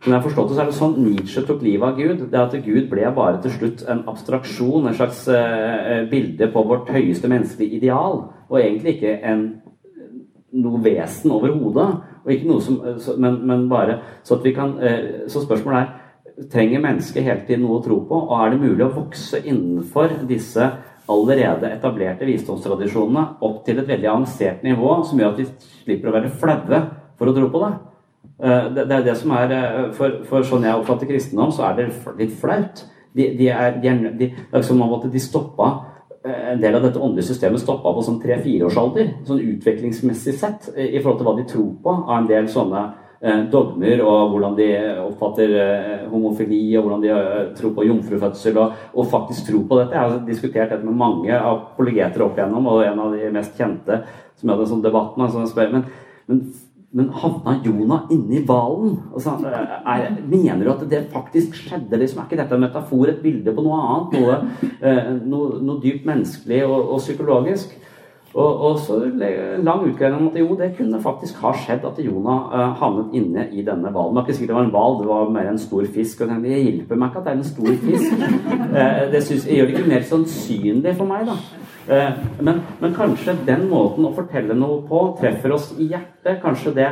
[0.00, 2.26] Som jeg har forstått det, så er det sånn Nietzsche tok livet av Gud.
[2.32, 6.92] Det at Gud ble bare til slutt en abstraksjon, en slags eh, bilde på vårt
[6.92, 8.22] høyeste menneskelige ideal.
[8.48, 9.42] Og egentlig ikke en,
[10.56, 11.90] noe vesen overhodet.
[12.24, 14.48] Men, men bare så at
[15.32, 15.99] Så spørsmålet er
[16.48, 18.16] Trenger mennesket hele tiden noe å tro på?
[18.30, 20.70] Og er det mulig å vokse innenfor disse
[21.10, 25.46] allerede etablerte visdomstradisjonene opp til et veldig avansert nivå som gjør at vi
[25.82, 26.80] slipper å være flaue
[27.18, 27.72] for å tro på det?
[28.40, 31.68] Eh, Det, det er det som er eh, for, for sånn jeg oppfatter kristendom, så
[31.68, 32.84] er det litt flaut.
[33.12, 35.68] De, de er, de de, det som om at de stoppa
[36.24, 41.02] eh, en del av dette åndelige systemet stoppa på sånn tre-fireårsalder, sånn utviklingsmessig sett, i
[41.02, 42.86] forhold til hva de tror på av en del sånne
[43.52, 44.68] dogmer, og hvordan de
[45.04, 49.80] oppfatter eh, homofili, og hvordan de eh, tror på jomfrufødsel, og, og faktisk tror på
[49.82, 49.92] dette.
[49.98, 54.00] Jeg har diskutert dette med mange apologeter opp igjennom, og en av de mest kjente
[54.40, 55.86] som hadde en sånn debatt med, som spør men,
[56.30, 56.42] men
[56.90, 58.96] men havna Jonah inni hvalen?
[59.14, 59.36] Altså,
[59.86, 61.94] er- mener du at det faktisk skjedde?
[62.00, 62.18] Liksom?
[62.18, 64.16] Er ikke dette en metafor, et bilde på noe annet?
[64.18, 67.76] Noe, eh, noe, noe dypt menneskelig og, og psykologisk?
[68.34, 71.96] Og, og så en lang utgreiing om at jo, det kunne faktisk ha skjedd at
[71.98, 74.14] Jonah uh, havnet inne i denne hvalen.
[74.14, 76.20] Det var ikke sikkert det var en hval, det var mer en stor fisk.
[76.22, 78.22] Og det hjelper meg ikke at det er en stor fisk.
[78.70, 81.38] Uh, det synes, gjør det ikke mer sannsynlig for meg, da.
[81.90, 86.38] Uh, Men, men kanskje den måten å fortelle noe på treffer oss i hjertet.
[86.44, 86.90] Kanskje det,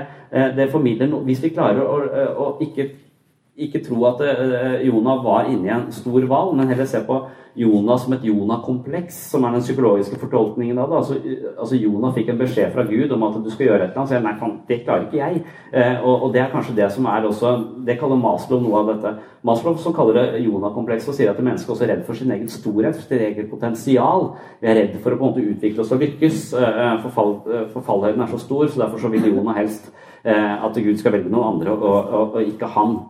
[0.58, 2.00] det formidler noe Hvis vi klarer å,
[2.34, 2.88] å ikke,
[3.58, 7.22] ikke tro at eh, Jonah var inni en stor hval, men heller se på
[7.58, 10.98] Jonah som et Jonah-kompleks, som er den psykologiske fortolkningen av det.
[11.00, 13.90] Altså, eh, altså Jonah fikk en beskjed fra Gud om at du skal gjøre et
[13.90, 14.12] eller annet.
[14.12, 15.42] Så jeg, nei, det klarer ikke jeg.
[15.72, 17.54] Eh, og, og det er kanskje det som er også
[17.88, 19.14] Det kaller Maslow noe av dette.
[19.48, 22.50] Maslow som kaller det Jonah-kompleks og sier at mennesket også er redd for sin egen
[22.52, 24.32] storhet, sitt eget potensial.
[24.62, 26.52] Vi er redd for å på en måte utvikle oss og lykkes.
[26.54, 27.06] Eh, eh,
[27.74, 29.90] for fallhøyden er så stor, så derfor så vil Jonah helst
[30.22, 33.00] eh, at Gud skal velge noen andre, og, og, og ikke han.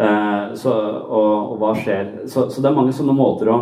[0.00, 2.08] Eh, så, og, og hva skjer?
[2.30, 3.60] Så, så det er mange sånne måter å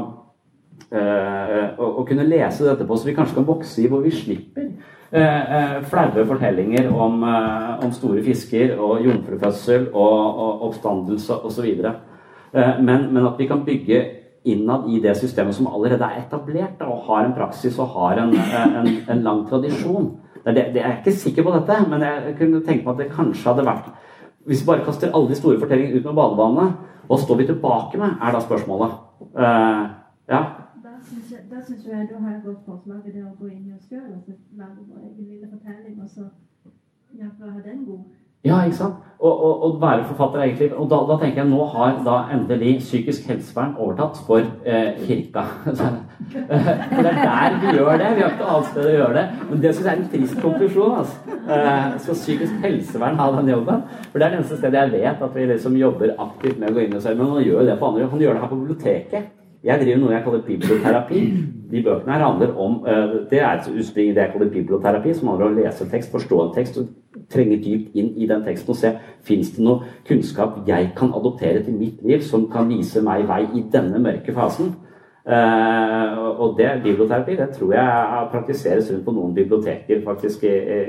[0.89, 4.71] å, å, kunne lese dette på, så vi kanskje kan vokse i hvor vi slipper
[5.13, 11.69] uh, flaue fortellinger om, om, store fisker og jomfrufødsel og, og oppstandelse osv.
[12.55, 14.01] Men, men at vi kan bygge
[14.49, 18.33] innad i det systemet som allerede er etablert og har en praksis og har en,
[18.33, 20.15] en, en lang tradisjon.
[20.47, 23.13] Det, det, jeg er ikke sikker på dette, men jeg kunne tenke meg at det
[23.13, 23.91] kanskje hadde vært
[24.49, 26.77] Hvis vi bare kaster alle de store fortellingene ut med badevannet,
[27.09, 28.95] hva står vi tilbake med, er da spørsmålet.
[29.37, 29.83] Uh,
[30.33, 30.41] ja.
[30.85, 30.95] Da
[31.67, 34.07] syns jeg du har et godt forslag i det å gå inn i oss sjøl
[34.17, 36.25] og lage vår egen lille fortelling, og så
[37.21, 38.03] ja, ha den god.
[38.47, 39.05] Ja, ikke sant?
[39.19, 43.25] Og, og, være forfatter egentlig Og da, da, tenker jeg nå har da endelig psykisk
[43.27, 45.43] helsevern overtatt for eh, kirka.
[45.65, 48.13] for det er der vi gjør det.
[48.15, 49.25] Vi har ikke annet sted å gjøre det.
[49.49, 50.95] Men det syns jeg er en trist konklusjon.
[51.01, 51.41] Altså.
[51.57, 53.83] Eh, skal psykisk helsevern ha den jobben?
[54.13, 56.79] For det er det eneste stedet jeg vet at vi liksom jobber aktivt med å
[56.79, 57.11] gå inn i oss.
[57.11, 58.09] Men man gjør det på andre.
[58.15, 59.35] Man gjør det her på biblioteket.
[59.65, 61.21] Jeg driver noe jeg kaller biblioterapi.
[61.69, 65.57] De bøkene her handler om uh, Det er det jeg kaller biblioterapi, som handler om
[65.57, 66.93] å lese tekst, forstå en tekst og
[67.33, 68.93] trenge dypt inn i den teksten og se
[69.27, 73.43] fins det noe kunnskap jeg kan adoptere til mitt liv som kan vise meg vei
[73.59, 74.77] i denne mørke fasen.
[75.29, 80.05] Uh, og det biblioterapi det tror jeg praktiseres rundt på noen biblioteker.
[80.05, 80.47] faktisk,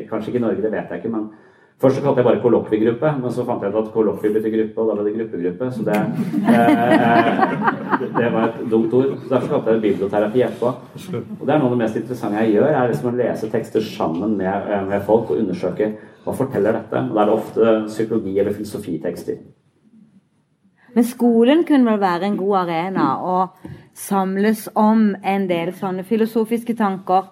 [0.10, 1.16] Kanskje ikke i Norge, det vet jeg ikke.
[1.18, 1.32] men
[1.80, 4.82] Først så kalte jeg bare kollokviegruppe, men så fant jeg ut at kollokvie betyr gruppe,
[4.82, 5.70] og da ble det gruppegruppe.
[5.72, 6.00] Så det,
[6.52, 7.30] eh,
[8.18, 9.14] det var et dumt ord.
[9.22, 10.74] Så Derfor kalte jeg det biblioterapi etterpå.
[11.40, 13.82] Og det er noe av det mest interessante jeg gjør, er liksom å lese tekster
[13.82, 15.94] sammen med, eh, med folk og undersøke
[16.26, 16.98] hva forteller dette.
[16.98, 19.38] Og da er det ofte psykologi- eller filosofitekster.
[20.96, 23.50] Men skolen kunne vel være en god arena å
[23.94, 27.30] samles om en del sånne filosofiske tanker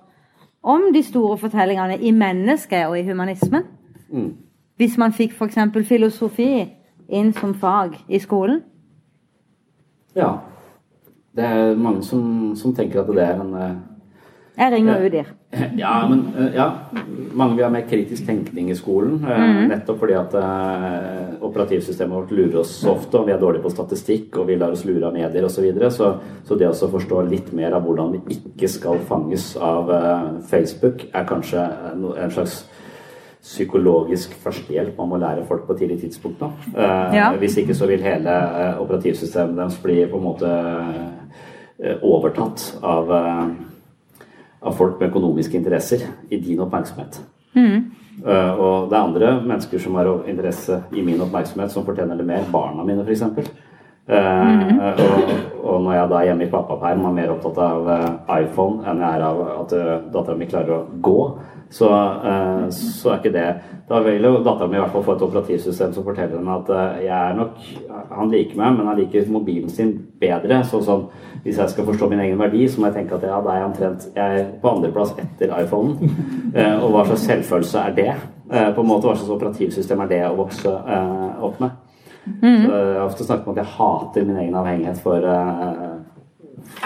[0.64, 3.77] om de store fortellingene i mennesket og i humanismen?
[4.12, 4.34] Mm.
[4.78, 5.58] Hvis man fikk f.eks.
[5.88, 6.52] filosofi
[7.10, 8.62] inn som fag i skolen?
[10.18, 10.36] Ja.
[11.38, 13.74] Det er mange som, som tenker at det er en uh,
[14.58, 15.34] Jeg ringer Udir.
[15.82, 16.66] Ja, men uh, ja.
[17.38, 19.20] Mange vil ha mer kritisk tenkning i skolen.
[19.22, 19.60] Uh, mm.
[19.72, 20.34] Nettopp fordi at
[21.46, 24.74] operativsystemet vårt lurer oss så ofte, og vi er dårlige på statistikk, og vi lar
[24.74, 25.60] oss lure av medier osv.
[25.60, 25.92] Så, videre.
[25.92, 29.94] så Så det å forstå litt mer av hvordan vi ikke skal fanges av
[30.50, 32.64] Facebook, er kanskje en slags
[33.48, 36.42] psykologisk førstehjelp man må lære folk på tidlig tidspunkt.
[36.42, 36.50] Da.
[36.76, 37.30] Uh, ja.
[37.40, 43.14] Hvis ikke så vil hele uh, operativsystemet deres bli på en måte uh, overtatt av,
[43.14, 47.22] av, folk med økonomiske interesser i din oppmerksomhet.
[47.58, 47.86] Mm.
[48.26, 52.44] og det er andre mennesker som har interesse i min oppmerksomhet, som fortjener det mer.
[52.52, 53.24] Barna mine, f.eks.
[54.08, 54.80] Mm.
[54.80, 55.32] Og,
[55.64, 57.90] og, når jeg da er hjemme i pappaperm og er mer opptatt av
[58.40, 59.76] iPhone enn jeg er av at
[60.14, 61.18] dattera mi klarer å gå,
[61.70, 61.88] så,
[62.24, 63.48] uh, så, er ikke det
[63.90, 66.70] Da vil jo dattera mi i hvert fall få et operativsystem som forteller henne at
[66.72, 67.58] uh, jeg er nok
[68.16, 70.62] Han liker meg, men han liker mobilen sin bedre.
[70.68, 71.06] Så sånn,
[71.44, 73.60] hvis jeg skal forstå min egen verdi, så må jeg tenke at ja, da er
[73.60, 76.14] jeg omtrent jeg er på andreplass etter iPhonen.
[76.56, 78.10] Uh, og hva slags selvfølelse er det?
[78.48, 81.74] på en måte Hva slags operativsystem er det å vokse opp med?
[82.40, 82.62] Mm.
[82.64, 85.28] Så jeg har ofte snakket om at jeg hater min egen avhengighet for,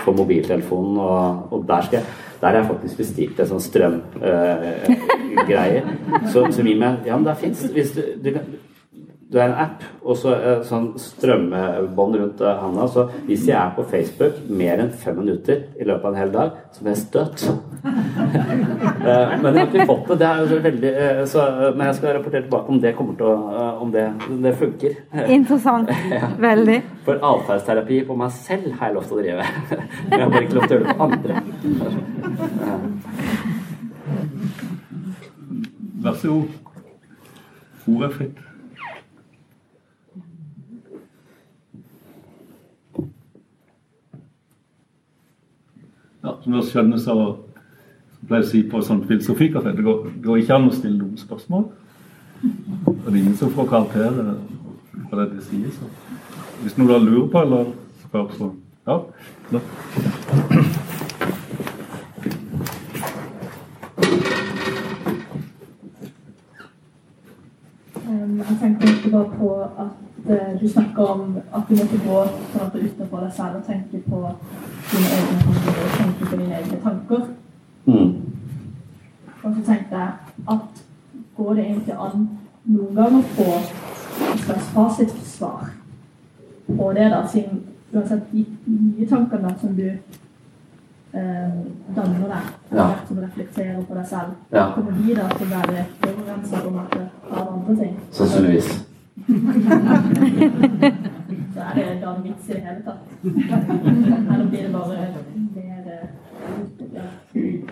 [0.01, 2.07] for mobiltelefonen, og, og der skal jeg
[2.41, 5.81] der har jeg faktisk bestilt en sånn strømgreie.
[5.83, 5.89] Øh,
[6.33, 7.61] så, så vi med Ja, men der fins.
[7.75, 8.29] Hvis du, du,
[9.31, 12.87] du er en app og så uh, sånn strømmebånd rundt uh, handa.
[12.91, 16.33] Så hvis jeg er på Facebook mer enn fem minutter i løpet av en hel
[16.33, 17.45] dag, så blir jeg støtt.
[17.47, 17.53] uh,
[19.41, 20.17] men jeg har ikke fått det.
[20.19, 20.91] det er veldig,
[21.31, 21.45] så,
[21.77, 23.31] men jeg skal rapportere tilbake om det kommer til å
[23.81, 24.05] om det,
[24.43, 24.99] det funker.
[25.37, 25.95] Interessant.
[26.11, 26.33] ja.
[26.49, 26.79] Veldig.
[27.07, 29.43] For atferdsterapi på meg selv har jeg lov til å drive.
[30.11, 31.33] jeg har bare ikke lov til å gjøre det på andre.
[36.01, 36.47] Vær så god.
[37.87, 38.47] Ordet er fritt.
[46.23, 47.15] Ja, som dere skjønner, så
[48.27, 51.69] pleier å si på sånn filosofikafé det går, går ikke an å stille noen spørsmål.
[52.41, 54.35] Og det er ingen som får karakterer
[55.09, 55.71] på det de sier.
[55.75, 55.89] Så.
[56.61, 58.51] Hvis noen da lurer på eller spør, så
[58.87, 58.99] ja.
[59.51, 59.59] Da.
[68.51, 70.10] Jeg tenkte bare på at
[70.61, 72.17] du snakker om at du måtte gå
[72.75, 74.19] utenfor deg selv og tenke på
[74.91, 77.25] dine egne tanker og tenke på dine egne tanker.
[77.85, 78.11] Mm.
[79.43, 80.11] Og så tenkte jeg
[80.49, 80.83] at
[81.37, 82.27] går det egentlig an
[82.63, 83.51] noen ganger å få
[84.31, 85.69] et slags fasitsvar
[86.77, 91.57] på det, da, siden uansett de nye tankene som du eh,
[91.95, 92.85] danner deg, ja.
[93.07, 94.69] som reflekterer på deg selv, ja.
[94.75, 97.99] kommer de da til å være forurensa på en måte av andre ting?
[98.13, 98.71] Sannsynligvis.
[101.53, 103.03] Så er det da vits i det hele tatt?
[103.23, 105.01] Eller blir det bare mer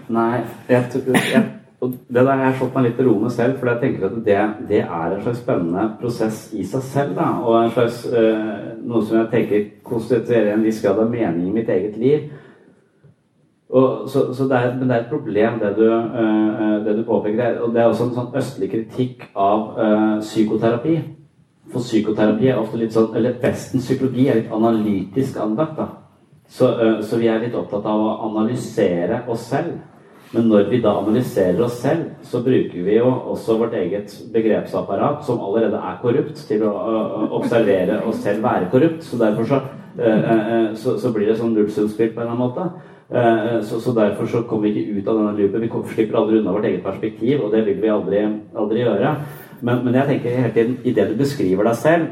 [0.10, 1.44] Nei, jeg, jeg,
[1.82, 4.16] det der har jeg slått meg litt til ro med selv, for jeg tenker at
[4.26, 4.38] det,
[4.70, 7.16] det, er en slags spennende prosess i seg selv.
[7.16, 11.48] Da, og en slags, øh, noe som jeg tenker konstituerer en viss grad av mening
[11.48, 12.30] i mitt eget liv.
[13.70, 17.60] Og, så, så det er, det er et problem, det du, øh, du påpeker.
[17.62, 20.98] Og det er også en sånn østlig kritikk av øh, psykoterapi.
[21.70, 25.78] For psykoterapi er ofte litt sånn Eller Vestens psykologi er litt analytisk anlagt.
[25.78, 25.90] da.
[26.50, 26.72] Så,
[27.06, 29.78] så vi er litt opptatt av å analysere oss selv.
[30.32, 35.24] Men når vi da analyserer oss selv, så bruker vi jo også vårt eget begrepsapparat,
[35.26, 36.74] som allerede er korrupt, til å
[37.40, 39.02] observere oss selv være korrupt.
[39.06, 39.62] Så derfor så,
[40.78, 43.66] så, så blir det sånn nullsumspill på en eller annen måte.
[43.66, 45.66] Så, så, derfor så kommer vi ikke ut av denne loopen.
[45.66, 48.22] Vi slipper aldri unna vårt eget perspektiv, og det vil vi aldri,
[48.54, 49.16] aldri gjøre.
[49.62, 52.06] Men, men, jeg tenker hele tiden, idet du beskriver deg selv,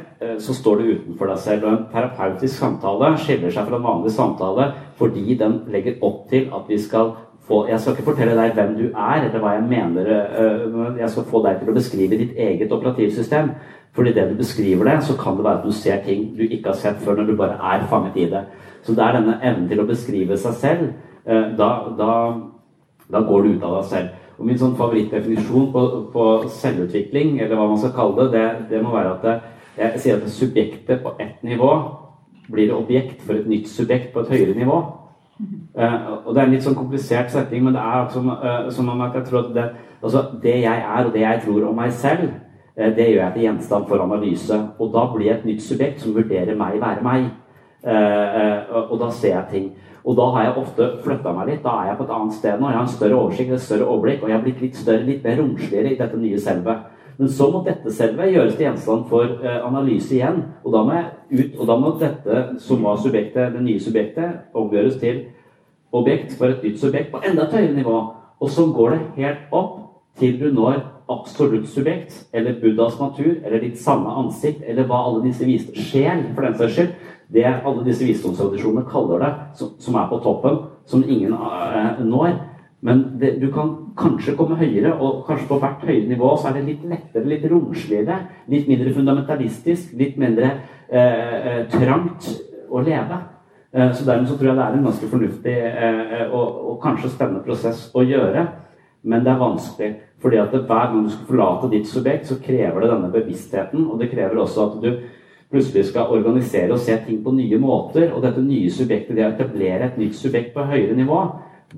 [0.43, 1.63] så står du utenfor deg selv.
[1.63, 4.65] Og en terapeutisk samtale skiller seg fra en vanlig samtale
[4.97, 7.13] fordi den legger opp til at vi skal
[7.47, 10.09] få, Jeg skal ikke fortelle deg hvem du er, eller hva jeg mener.
[10.41, 13.51] Øh, jeg skal få deg til å beskrive ditt eget operativsystem.
[13.95, 16.69] Fordi det du beskriver det, så kan det være at du ser ting du ikke
[16.69, 18.43] har sett før, når du bare er fanget i det.
[18.83, 20.87] Så det er denne evnen til å beskrive seg selv.
[21.27, 22.11] Øh, da, da,
[23.11, 24.09] da går du ut av deg selv.
[24.37, 26.25] Og Min sånn favorittdefinisjon på, på,
[26.59, 29.37] selvutvikling, eller hva man skal kalle det, det, det må være at det,
[29.77, 31.71] jeg sier at subjektet på ett nivå
[32.51, 34.77] blir objekt for et nytt subjekt på et høyere nivå.
[35.77, 38.89] Uh, og Det er en litt sånn komplisert setting, men det er som, uh, som
[38.89, 39.65] om at jeg tror at det,
[40.01, 42.31] altså, det jeg er, og det jeg tror om meg selv,
[42.79, 44.61] uh, det gjør jeg til gjenstand for analyse.
[44.79, 47.27] Og da blir jeg et nytt subjekt som vurderer meg være meg.
[47.87, 49.67] Og da ser jeg ting.
[50.07, 51.63] Og da har jeg ofte flytta meg litt.
[51.65, 52.69] Da er jeg på et annet sted nå.
[52.71, 55.25] Jeg har en større oversikt, et større overblikk, og jeg har blitt litt større, litt
[55.25, 56.85] mer romsligere i dette nye selvet.
[57.17, 60.43] Men så må dette selvet gjøres til gjenstand for analyse igjen.
[60.63, 64.45] Og da må jeg ut, og da må dette som var subjektet, det nye subjektet,
[64.55, 65.25] omgjøres til
[65.97, 67.97] objekt for et nytt subjekt på enda et høyere nivå.
[68.37, 69.75] Og så går det helt opp
[70.21, 75.23] til du når absolutt subjekt, eller Buddhas natur, eller ditt samme ansikt, eller hva alle
[75.23, 76.95] disse viste Sjel, for den saks skyld.
[77.33, 82.37] Det alle disse visdomstradisjonene kaller det, som, som, er på toppen, som ingen uh, når.
[82.87, 86.59] Men det, du kan kanskje komme høyere, og kanskje på hvert høyere nivå så er
[86.59, 88.19] det litt lettere, litt romsligere,
[88.53, 90.53] litt mindre fundamentalistisk, litt mindre
[90.87, 92.29] uh, trangt
[92.69, 93.23] å leve.
[93.67, 95.53] Så dermed så tror jeg det er en ganske fornuftig
[96.33, 98.45] og, og kanskje spennende prosess å gjøre.
[99.07, 99.89] Men det er vanskelig.
[100.21, 103.83] fordi at hver gang du skal forlate ditt subjekt, så krever det denne bevisstheten.
[103.85, 104.87] Og det krever også at du
[105.51, 108.11] plutselig skal organisere og se ting på nye måter.
[108.13, 111.21] Og dette nye subjektet, det å etablere et nytt subjekt på høyere nivå,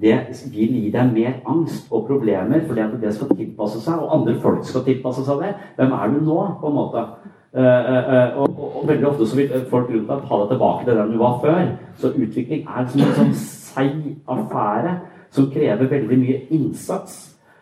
[0.01, 0.15] det
[0.53, 4.35] vil gi deg mer angst og problemer fordi at det skal tilpasse seg, og andre
[4.41, 5.53] folk skal tilpasse seg det.
[5.79, 7.05] Hvem er du nå, på en måte?
[7.49, 10.83] Uh, uh, uh, og, og, veldig ofte så vil folk rundt deg ta deg tilbake
[10.85, 11.71] til den du var før.
[11.97, 14.93] Så utvikling er som en sånn seig affære
[15.33, 17.17] som krever veldig mye innsats.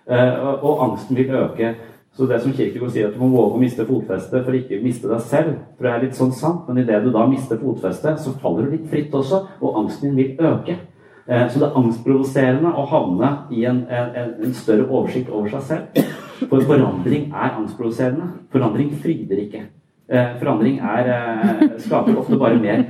[0.07, 1.71] Uh, og angsten vil øke.
[2.17, 4.83] Så det som Kirkegård sier, at du må våge å miste fotfestet for ikke å
[4.83, 6.65] miste deg selv, tror jeg er litt sånn sant.
[6.65, 10.17] Men idet du da mister fotfestet, så faller du litt fritt også, og angsten din
[10.17, 10.79] vil øke.
[11.27, 16.13] Så det er angstprovoserende å havne i en, en, en større oversikt over seg selv.
[16.47, 18.31] For forandring er angstprovoserende.
[18.53, 19.67] Forandring fryder ikke.
[20.09, 22.85] Eh, forandring er, eh, skaper ofte bare mer,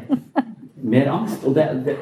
[0.83, 1.45] mer angst.
[1.47, 1.95] Og det, det,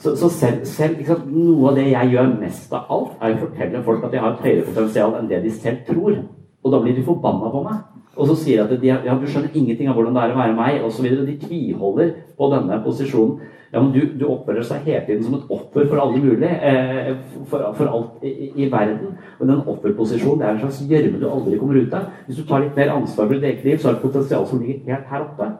[0.00, 3.82] så, så, selv, selv noe av det jeg gjør mest av alt, er å fortelle
[3.84, 6.20] folk at jeg har et høyere potensial enn det de selv tror.
[6.60, 7.82] Og da blir de forbanna på meg.
[8.16, 10.40] Og så sier de at de, ja, du skjønner ingenting av hvordan det er å
[10.40, 11.06] være meg, osv.
[11.28, 13.56] De tviholder på denne posisjonen.
[13.70, 16.50] Ja, men du, du oppfører seg hele tiden som et offer for alle mulige.
[16.50, 17.10] Eh,
[17.52, 19.14] for, for, alt i, i, verden.
[19.38, 22.08] Og den offerposisjonen det er en slags gjørme du aldri kommer ut av.
[22.26, 24.48] Hvis du tar litt mer ansvar for ditt eget liv, så har du et potensial
[24.50, 25.52] som ligger helt her oppe.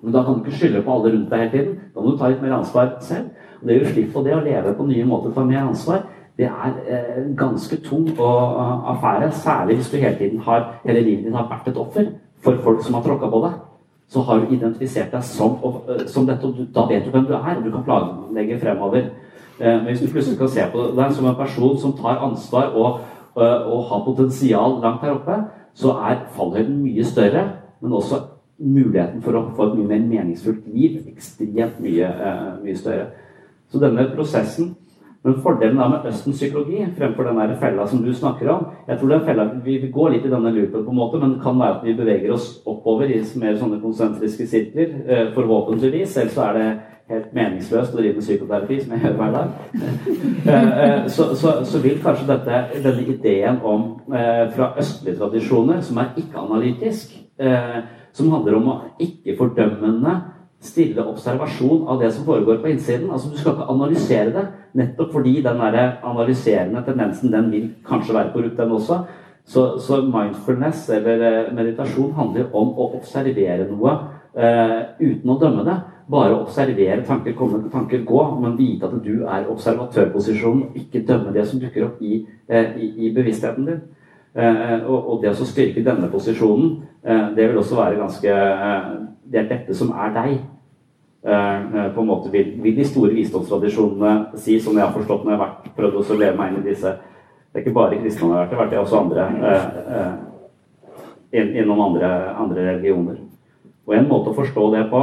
[0.00, 1.76] Men da kan du ikke skylde på alle rundt deg hele tiden.
[1.92, 3.35] Da må du ta litt mer ansvar selv.
[3.60, 6.04] Og det å på det å leve på nye måter, ta mer ansvar,
[6.36, 9.30] det er eh, ganske tung og, uh, affære.
[9.32, 12.12] Særlig hvis du hele tiden har, hele livet ditt har vært et offer
[12.44, 13.56] for folk som har tråkka på deg
[14.08, 17.32] så har du identifisert deg som, eh, som dette, og da vet du hvem du
[17.34, 19.10] er, og du kan planlegge fremover.
[19.60, 22.72] Eh, men hvis du plutselig kan se på deg som en person som tar ansvar
[22.74, 23.00] og,
[23.36, 28.22] eh, og har potensial langt her oppe, så er fallhøyden mye større, men også
[28.58, 32.08] muligheten for å få et mye mer meningsfullt liv ekstremt mye,
[32.64, 33.06] mye større.
[33.72, 34.74] Så denne prosessen
[35.26, 38.98] men fordelen da med Østens psykologi fremfor den der fella som du snakker om jeg
[38.98, 41.58] tror den fella, Vi går litt i denne loopen, på en måte, men det kan
[41.58, 44.92] være at vi beveger oss oppover i mer sånne konsentriske sirkler.
[45.08, 46.16] Eh, forhåpentligvis.
[46.16, 46.68] Ellers så er det
[47.10, 49.48] helt meningsløst å drive med psykoterapi, som jeg gjør hver dag.
[50.46, 53.96] Eh, eh, så, så, så, vil kanskje dette, denne ideen om
[54.54, 57.16] fra østlige tradisjoner, som er ikke-analytisk,
[58.14, 60.14] som handler om å ikke-fordømmende
[60.66, 63.10] stille observasjon av det som foregår på innsiden.
[63.10, 64.44] Altså Du skal ikke analysere det,
[64.76, 69.00] nettopp fordi den der analyserende tendensen den vil kanskje være korrupt, den også.
[69.46, 73.92] Så, så mindfulness eller eh, meditasjon handler om å observere noe
[74.34, 75.76] eh, uten å dømme det.
[76.10, 81.46] Bare observere tanker komme, tanker gå, men vite at du er observatørposisjonen, ikke dømme det
[81.46, 83.84] som dukker opp i, eh, i, i bevisstheten din.
[84.36, 86.74] Eh, og, og, det å styrke denne posisjonen,
[87.06, 88.90] eh, det vil også være ganske eh,
[89.26, 90.34] Det er dette som er deg.
[91.26, 95.40] På en måte vil, vil de store visdomstradisjonene si, som jeg har forstått når jeg
[95.40, 98.46] har vært, prøvd å leve meg inn i disse Det er ikke bare kristne har
[98.46, 99.22] vært det, det er også andre
[101.36, 103.18] innom andre, andre religioner.
[103.86, 105.00] Og En måte å forstå det på,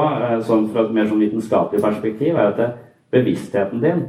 [0.48, 2.70] sånn fra et mer sånn vitenskapelig perspektiv, er at det,
[3.14, 4.06] bevisstheten din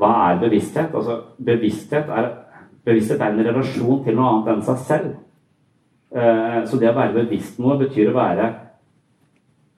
[0.00, 0.94] Hva er bevissthet?
[0.94, 2.30] Altså, bevissthet er
[2.82, 5.10] Bevissthet er en relasjon til noe annet enn seg selv.
[6.12, 8.48] Eh, så det å være bevisst noe betyr å være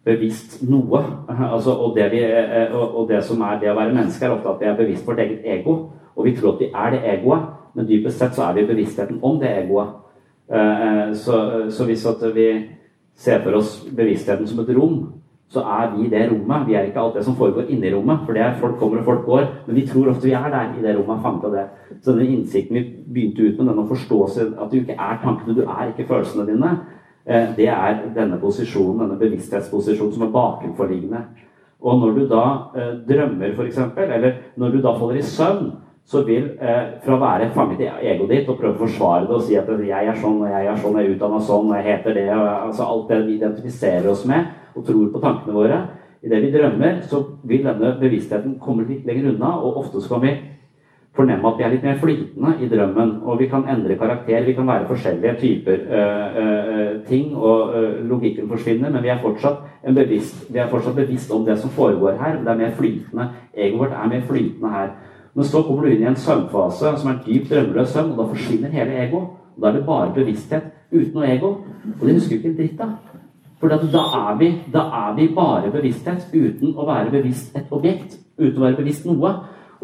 [0.04, 1.02] bevisst noe.
[1.54, 4.52] Altså, og, det vi, eh, og, det som er det å være menneske, er ofte
[4.52, 5.76] at vi er bevisst vårt eget ego.
[6.14, 9.18] Og vi tror at vi er det egoet, men dypest sett så er vi bevisstheten
[9.22, 10.00] om det egoet.
[10.48, 11.40] Eh, så,
[11.70, 12.48] så hvis vi
[13.14, 14.98] ser for oss bevisstheten som et rom,
[15.54, 16.66] så er vi det rommet.
[16.66, 18.24] Vi er ikke alt det som foregår inni rommet.
[18.26, 19.46] For det er folk kommer og folk går.
[19.66, 21.22] Men vi tror ofte vi er der i det rommet.
[21.22, 21.66] fanget det.
[22.02, 22.82] Så denne innsikten vi
[23.14, 24.18] begynte ut med, den å forstå
[24.64, 29.00] at du ikke er tankene, du er ikke følelsene dine, eh, det er denne posisjonen,
[29.00, 31.22] denne bevissthetsposisjonen som er bakenforliggende.
[31.84, 32.44] Og når du da
[32.76, 35.72] eh, drømmer, f.eks., eller når du da faller i søvn,
[36.04, 39.36] så vil eh, fra å være fanget i egoet ditt og prøve å forsvare det
[39.36, 42.14] og si at 'jeg er sånn, jeg er sånn, jeg er utdanna sånn, jeg heter
[42.14, 44.46] det' og, altså Alt det vi identifiserer oss med
[44.76, 45.78] og tror på tankene våre.
[46.24, 50.22] Idet vi drømmer, så vil denne bevisstheten komme litt lenger unna, og ofte så kan
[50.22, 50.40] vi
[51.14, 53.10] fornemme at vi er litt mer flytende i drømmen.
[53.22, 54.44] Og vi kan endre karakter.
[54.46, 59.22] Vi kan være forskjellige typer uh, uh, ting, og uh, logikken forsvinner, men vi er,
[59.94, 62.40] bevisst, vi er fortsatt bevisst om det som foregår her.
[62.42, 63.28] Det er mer flytende.
[63.54, 64.94] Egoet vårt er mer flytende her.
[65.34, 68.28] Men så kommer du inn i en søvnfase som er dypt drømmeløs søvn, og da
[68.30, 69.24] forsvinner hele ego.
[69.56, 71.56] Og Da er det bare bevissthet uten noe ego.
[72.00, 72.94] Og det husker vi ikke en dritt av.
[73.60, 78.18] For da er, vi, da er vi bare bevissthet uten å være bevisst et objekt.
[78.38, 79.30] Uten å være bevisst noe.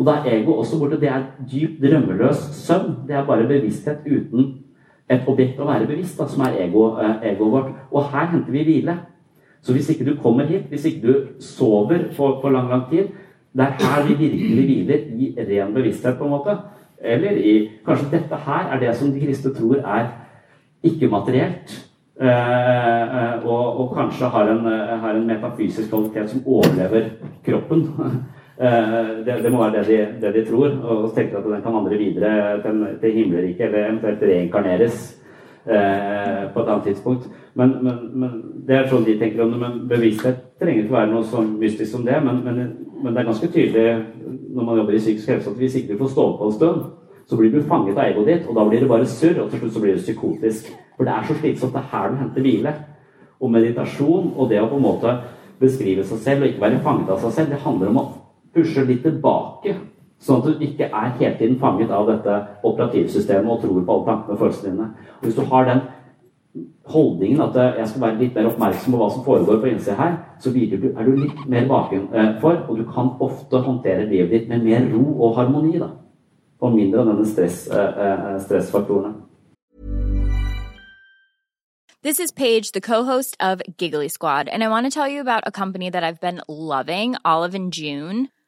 [0.01, 0.97] Og da er ego også borte.
[1.01, 3.03] Det er dypt drømmeløs søvn.
[3.09, 4.55] Det er bare bevissthet uten
[5.11, 7.75] et objekt å være bevisst, da, som er egoet eh, ego vårt.
[7.91, 8.95] Og her henter vi hvile.
[9.61, 13.11] Så hvis ikke du kommer hit, hvis ikke du sover for, for lang, lang tid,
[13.53, 16.57] det er her vi virkelig hviler i ren bevissthet, på en måte.
[17.01, 20.11] Eller i Kanskje dette her er det som de kristne tror er
[20.87, 21.77] ikke-materielt.
[22.21, 24.67] Eh, eh, og, og, kanskje har en,
[25.05, 27.11] har en, metafysisk kvalitet som overlever
[27.45, 27.89] kroppen.
[28.61, 31.73] Eh, det, det, må være det de, det de, tror, og tenker at den kan
[31.73, 34.99] vandre videre til, til himmelriket, eller eventuelt reinkarneres
[35.65, 37.31] eh, på et annet tidspunkt.
[37.55, 38.35] Men, men, men,
[38.69, 39.63] Det er sånn de tenker om det.
[39.63, 42.21] Men bevissthet trenger ikke være noe så mystisk som det.
[42.27, 42.61] Men, men,
[43.09, 43.87] det er ganske tydelig
[44.53, 46.87] når man jobber i psykisk helse, at hvis ikke du får stå på en stund,
[47.31, 49.63] så blir du fanget av egoet ditt, og da blir det bare surr, og til
[49.63, 50.73] slutt så blir du psykotisk.
[50.99, 51.73] For det er så slitsomt.
[51.73, 52.79] Det er her du henter hvile.
[53.41, 55.21] Og meditasjon og det å på en måte
[55.61, 58.11] beskrive seg selv og ikke være fanget av seg selv, det handler om å
[58.55, 59.77] pushe litt tilbake
[60.21, 62.35] Sånn at du ikke er hele tiden fanget av dette
[62.69, 64.89] operativsystemet og tror på alle tankene og følelsene dine.
[65.17, 65.81] Og Hvis du har den
[66.93, 70.19] holdningen at jeg skal være litt mer oppmerksom på hva som foregår på innsida her,
[70.43, 74.85] så er du litt mer bakenfor, og du kan ofte håndtere livet ditt med mer
[74.93, 75.79] ro og harmoni.
[75.79, 75.89] da.
[76.61, 79.15] Og mindre av denne stress, eh, stressfaktorene.
[82.03, 85.43] This is Paige, the co-host of Giggly Squad, and I want to tell you about
[85.47, 88.29] a company that I've been loving, Olive and June.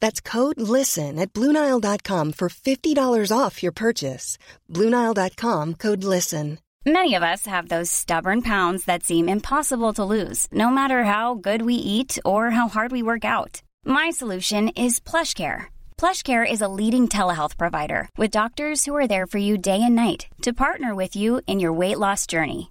[0.00, 4.38] That's code LISTEN at Bluenile.com for $50 off your purchase.
[4.72, 6.58] Bluenile.com code LISTEN.
[6.86, 11.34] Many of us have those stubborn pounds that seem impossible to lose, no matter how
[11.34, 13.60] good we eat or how hard we work out.
[13.84, 15.66] My solution is PlushCare.
[15.98, 19.94] PlushCare is a leading telehealth provider with doctors who are there for you day and
[19.94, 22.70] night to partner with you in your weight loss journey.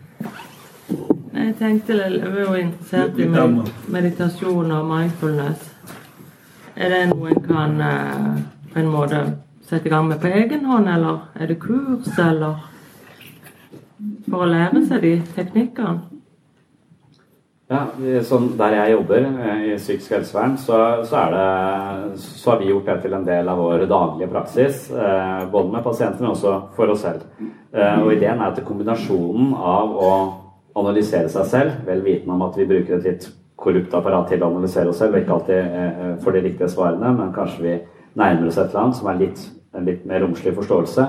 [1.31, 3.27] Jeg tenkte jeg er jo interessert i
[3.91, 5.69] meditasjon og mindfulness.
[6.75, 8.41] Er det noe en kan eh,
[8.73, 9.23] på en måte
[9.67, 12.59] sette i gang med på egen hånd, eller er det kurs, eller
[14.29, 16.11] for å lære seg de teknikkene?
[17.71, 17.85] Ja,
[18.27, 20.77] sånn Der jeg jobber eh, i psykisk helsevern, så,
[21.07, 24.89] så, er det, så har vi gjort det til en del av vår daglige praksis.
[24.91, 27.23] Eh, både med pasienter, men også for oss selv.
[27.71, 30.11] Eh, og Ideen er at kombinasjonen av å
[30.75, 33.29] analysere seg selv, vel vitende om at vi bruker et litt
[33.61, 37.11] korrupt apparat til å analysere oss selv, og ikke alltid eh, får de riktige svarene,
[37.17, 37.73] men kanskje vi
[38.17, 39.43] nærmer oss et eller annet som er litt,
[39.77, 41.05] en litt mer romslig forståelse,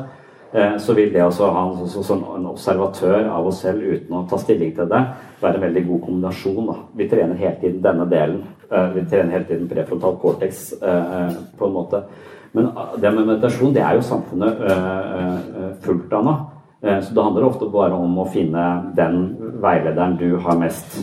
[0.52, 4.74] eh, så vil det også ha en, observatør av oss selv uten å ta stilling
[4.76, 5.00] til det,
[5.40, 6.66] være en veldig god kombinasjon.
[6.68, 6.76] Da.
[7.00, 8.42] Vi trener hele tiden denne delen.
[8.70, 12.04] eh, Vi trener hele tiden prefrontal cortex eh, eh, på en måte.
[12.52, 12.68] Men
[13.00, 16.34] det med meditasjon, det er jo samfunnet eh, eh, fullt av nå.
[16.82, 20.98] Eh, Så det handler ofte bare om å finne den veilederen du har mest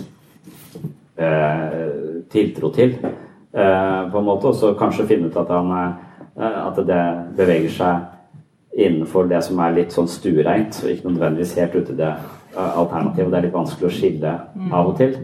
[1.18, 2.98] eh, tiltro til,
[3.54, 5.96] eh, på en måte, og så kanskje finne ut at, han,
[6.40, 7.02] at det
[7.38, 12.00] beveger seg innenfor det som er litt sånn stuereint, og ikke nødvendigvis helt ute i
[12.00, 12.14] det
[12.56, 13.32] alternativet.
[13.32, 14.38] Det er litt vanskelig å skille
[14.72, 15.18] av og til.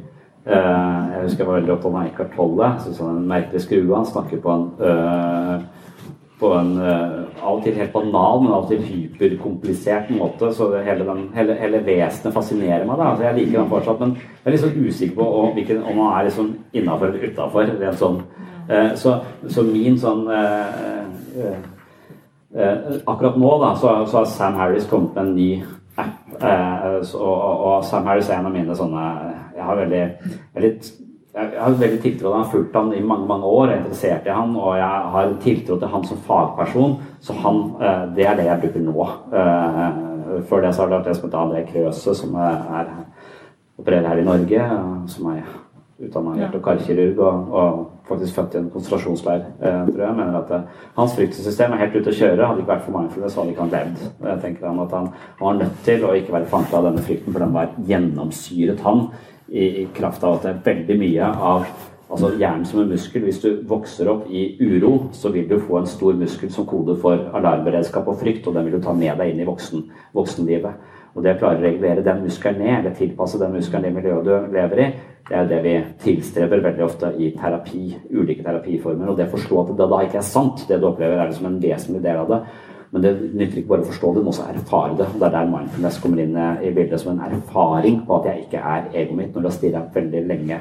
[0.45, 2.67] Eh, jeg husker jeg var veldig opptatt av Eckhart Tolle.
[2.85, 3.95] Er en merkelig skrue.
[3.95, 5.63] Han snakker på en øh,
[6.39, 10.49] på en øh, av og til helt banal, men av og til hyperkomplisert måte.
[10.53, 12.97] Så hele, den, hele, hele vesenet fascinerer meg.
[12.97, 15.83] da, altså Jeg liker den fortsatt, men jeg er litt sånn usikker på om, hvilken,
[15.83, 17.71] om han er liksom innafor eller utafor.
[18.01, 18.19] Sånn.
[18.67, 19.15] Eh, så,
[19.47, 20.83] så min sånn eh,
[21.37, 21.57] eh,
[22.57, 25.49] eh, Akkurat nå da, så, så har Sam Harris kommet med en ny
[26.01, 26.21] app.
[26.41, 29.03] Eh, og, og Sam Harris er en av mine sånne
[29.55, 30.05] Jeg har veldig,
[30.57, 30.73] veldig
[31.35, 33.81] jeg har veldig tiltro til han, har fulgt han i mange mange år, jeg er
[33.83, 36.93] interessert i han, og jeg har tiltro til han som fagperson.
[37.21, 39.07] Så han, eh, det er det jeg bruker nå.
[39.33, 40.03] Eh,
[40.49, 42.87] Før det så har det vært det som heter André Krøse, som er,
[43.79, 44.55] opererer her i Norge.
[44.63, 45.43] eh, Som er
[46.01, 50.15] utdanna hjerte- og karkirurg og, og faktisk født i en konsentrasjonsleir, tror jeg.
[50.15, 50.65] mener at
[50.97, 52.45] Hans fryktsystem er helt ute å kjøre.
[52.47, 54.01] Hadde det ikke vært for mindfulness, så hadde ikke han levd.
[54.23, 55.07] Jeg tenker han at han,
[55.39, 58.79] han var nødt til å ikke være fanget av denne frykten, for den var gjennomsyret
[58.83, 59.07] han
[59.49, 61.67] i, kraft av at det er veldig mye av
[62.05, 63.25] altså hjernen som en muskel.
[63.25, 66.97] Hvis du vokser opp i uro, så vil du få en stor muskel som kode
[67.01, 70.93] for alarmberedskap og frykt, og den vil du ta med deg inn i voksen, voksenlivet.
[71.15, 74.25] Og det å klare å regulere den muskelen ned, eller tilpasse den muskelen det miljøet
[74.27, 74.87] du lever i,
[75.25, 79.09] det er det vi tilstreber veldig ofte i terapi, ulike terapiformer.
[79.09, 81.47] Og det å forstå at det da ikke er sant, det du opplever er som
[81.49, 82.41] en vesentlig del av det.
[82.95, 85.05] Men det nytter ikke bare å forstå det, men også erfare det.
[85.19, 88.45] Det er der mindfulness kommer inn eh, i bildet som en erfaring på at jeg
[88.45, 90.59] ikke er egoet mitt, når du har stirra veldig lenge,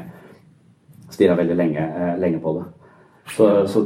[1.15, 2.65] stirret veldig lenge, eh, lenge på det.
[3.37, 3.85] Så, så,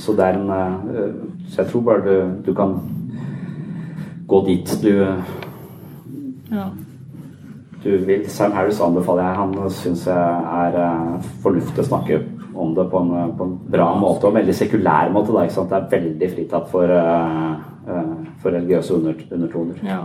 [0.00, 1.20] så det er en eh,
[1.50, 2.72] Så jeg tror bare du, du kan
[4.28, 4.88] gå dit du
[6.48, 6.66] Ja.
[7.84, 8.24] du vil.
[8.30, 9.36] Sam Harris anbefaler jeg.
[9.36, 12.22] Han syns jeg er fornuftig å snakke
[12.54, 15.32] om det på en, på en bra måte, og en veldig sekulær måte.
[15.32, 15.72] Da, ikke sant?
[15.72, 17.56] Det er veldig fritatt for, uh,
[17.88, 19.82] uh, for religiøse under, undertoner.
[19.86, 20.02] Ja.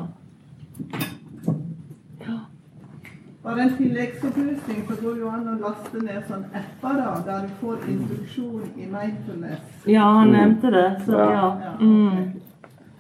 [3.47, 7.53] Bare en tilleggsopplysning, så går jo an å laste ned sånn apper da, der du
[7.61, 9.61] får instruksjon i mindfulness.
[9.87, 11.45] ja, han nevnte det, så ja.
[11.63, 11.71] Ja.
[11.79, 12.25] Mm.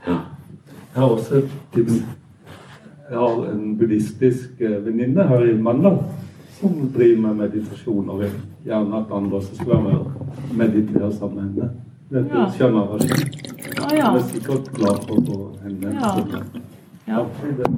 [0.07, 1.99] Jeg har også et tips.
[3.09, 5.99] Jeg har en buddhistisk eh, venninne her i Mandal
[6.61, 8.23] som driver med meditasjon, og
[8.67, 11.69] gjerne at andre også skulle være med og meditere sammen med henne.
[12.09, 12.45] Vet du, Ja.
[12.55, 13.11] skjønner hva det
[13.83, 14.11] ah, ja.
[14.11, 15.95] Jeg er sikkert glad for å henne.
[15.95, 16.43] Ja.
[17.07, 17.23] Ja.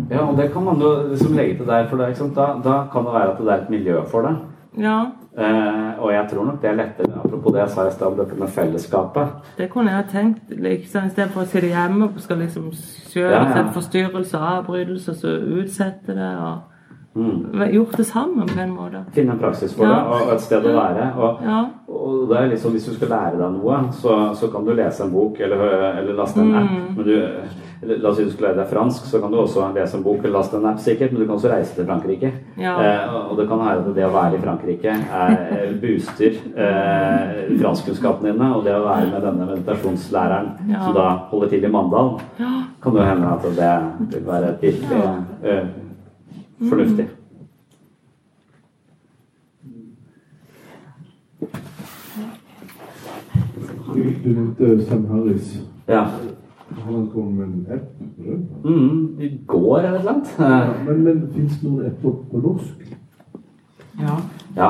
[0.09, 2.35] Ja, og det kan man jo liksom legge til der, for det, ikke sant?
[2.35, 4.35] Da, da kan det være at det er et miljø for det.
[4.81, 4.99] ja.
[5.39, 8.35] Eh, og jeg tror nok det er lettere, apropos det jeg sa i stad, dette
[8.35, 9.27] med fellesskapet.
[9.57, 13.43] Det kunne jeg ha tenkt liksom, istedenfor å sitte hjemme og skal liksom sjøl Ja,
[13.45, 13.53] ja.
[13.53, 16.68] sette forstyrrelser og avbrytelser, så utsette det og
[17.19, 17.69] Mm.
[17.75, 19.03] Gjort det sammen på en måte.
[19.13, 19.95] Finne en praksis for Ja.
[19.99, 21.07] det, og et sted å være.
[21.17, 21.61] Og, Ja.
[21.87, 25.03] og det er liksom, Hvis du skal lære deg noe, så, så kan du lese
[25.03, 25.65] en bok eller,
[25.99, 26.69] eller laste en app.
[26.71, 26.95] Mm.
[26.95, 27.31] Men du,
[27.81, 30.17] La oss si du skal lære deg fransk, så kan du også lese en bok
[30.19, 32.31] eller laste en app, sikkert, men du kan også reise til Frankrike.
[32.59, 32.73] Ja.
[32.75, 38.33] Eh, og det kan være at det å være i Frankrike er, booster eh, franskkunnskapene
[38.33, 40.83] dine, og det å være med denne meditasjonslæreren Ja.
[40.83, 42.51] som da holder til i Mandal, Ja.
[42.83, 45.03] kan jo hende at det vil være et virkelig
[45.43, 45.65] eh,
[46.59, 47.07] fornuftig.
[54.23, 55.57] Du nevnte Sam Harris.
[55.87, 56.07] Ja.
[56.85, 58.65] Har han kommet med en app?
[58.65, 60.29] Mm, I går eller noe sånt.
[60.39, 62.83] Ja, men, men fins det noen apper på norsk?
[63.99, 64.17] Ja.
[64.57, 64.69] Ja.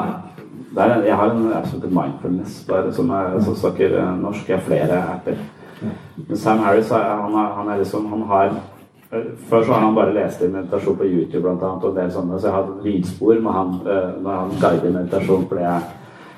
[0.80, 4.48] Er, jeg har en app som heter Mindfulness, bare, som, er, som snakker eh, norsk.
[4.48, 5.42] Jeg har flere apper.
[5.82, 8.62] Men Sam Harris er- han, er, han er liksom Han har eh,
[9.10, 12.12] Før så har han bare lest i meditasjon på YouTube blant annet, og en del
[12.14, 15.48] sånne, så jeg har hatt lydspor med han eh, når han guider meditasjon.
[15.50, 15.88] Fordi jeg,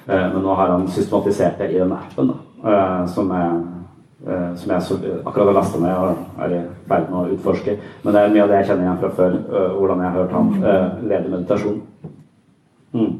[0.07, 2.37] eh, men nå har han systematisert det i den appen, da,
[2.71, 3.57] eh, som jeg,
[4.23, 7.75] eh, som jeg akkurat har lasta ned og er i ferd med å utforske.
[8.05, 10.17] Men det er mye av det jeg kjenner igjen fra før, eh, hvordan jeg har
[10.21, 11.81] hørt han eh, lede meditasjon.
[12.95, 13.11] Mm.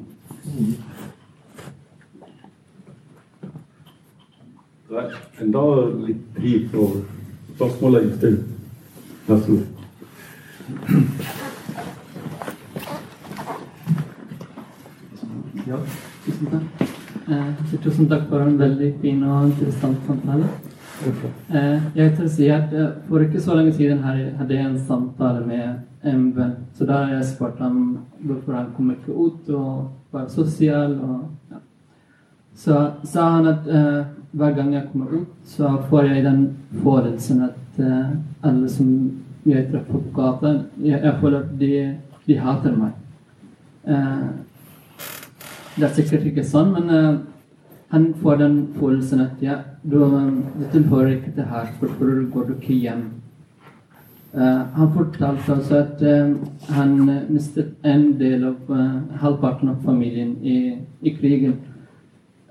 [4.87, 5.67] Det er enda
[6.07, 6.87] litt tid på
[7.57, 8.41] spørsmålet, innspill.
[9.31, 9.59] Vær så god.
[15.67, 15.77] Ja,
[16.25, 16.81] tusen takk.
[17.31, 20.49] Eh, tusen takk for en veldig fin og interessant samtale.
[21.49, 22.73] Eh, jeg heter Sihert.
[22.73, 26.55] eh, For ikke så lenge siden hadde jeg en samtale med en venn.
[26.73, 30.99] Så da har jeg spurt ham hvorfor han kommer ikke ut og var sosial.
[30.99, 31.21] Og,
[31.51, 31.57] ja.
[32.55, 34.03] Så sa han at eh,
[34.33, 38.11] hver gang jeg kommer ut, så får jeg den følelsen at eh,
[38.43, 38.87] alle som
[39.45, 41.71] jeg treffer på gata, jeg, jeg føler at de,
[42.27, 42.91] de hater meg.
[43.87, 44.27] Eh,
[45.77, 47.21] det er sikkert ikke sånn, men eh,
[47.91, 52.53] han får den følelsen at ja, du, du tilhører ikke det her, hvorfor går du
[52.59, 53.09] ikke hjem?
[54.31, 56.29] Eh, han fortalte også at eh,
[56.71, 56.93] han
[57.27, 61.57] mistet en del av eh, halvparten av familien i, i krigen.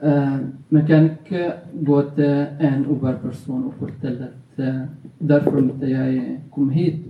[0.03, 0.39] Eh,
[0.69, 1.53] men kan ikke
[1.87, 7.03] gå til en uberperson og fortelle at uh, derfor måtte jeg komme hit.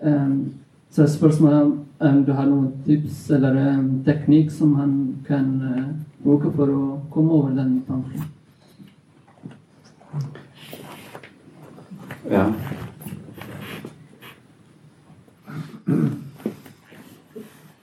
[0.00, 0.54] Um,
[0.90, 4.94] så spørsmålet er om du har noen tips eller um, teknikk som han
[5.26, 5.88] kan uh,
[6.24, 8.30] bruke for å komme over den tanken.
[12.30, 12.46] Ja.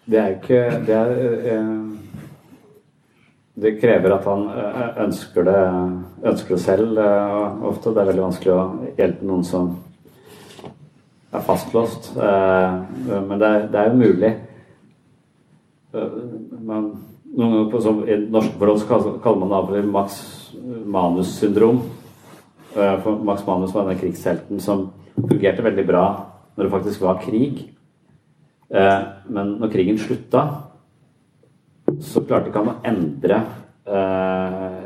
[0.09, 1.11] Det er ikke Det, er,
[1.53, 2.08] eh,
[3.61, 5.59] det krever at han eh, ønsker det,
[6.31, 7.93] ønsker det selv eh, ofte.
[7.93, 8.63] Det er veldig vanskelig å
[8.99, 9.71] hjelpe noen som
[11.33, 12.11] er fastlåst.
[12.17, 12.77] Eh,
[13.27, 14.33] Men det er, jo mulig.
[15.93, 16.17] Eh,
[16.59, 16.91] Men
[17.35, 20.21] noen ganger på, som, I norske forhold så kaller man det av Max
[20.85, 21.83] Manus-syndrom.
[22.75, 24.89] Eh, For Max Manus var den krigshelten som
[25.19, 26.05] fungerte veldig bra
[26.55, 27.67] når det faktisk var krig.
[28.69, 30.68] Eh, Men når krigen slutta,
[32.01, 33.41] så klarte ikke han å endre
[33.89, 34.79] eh,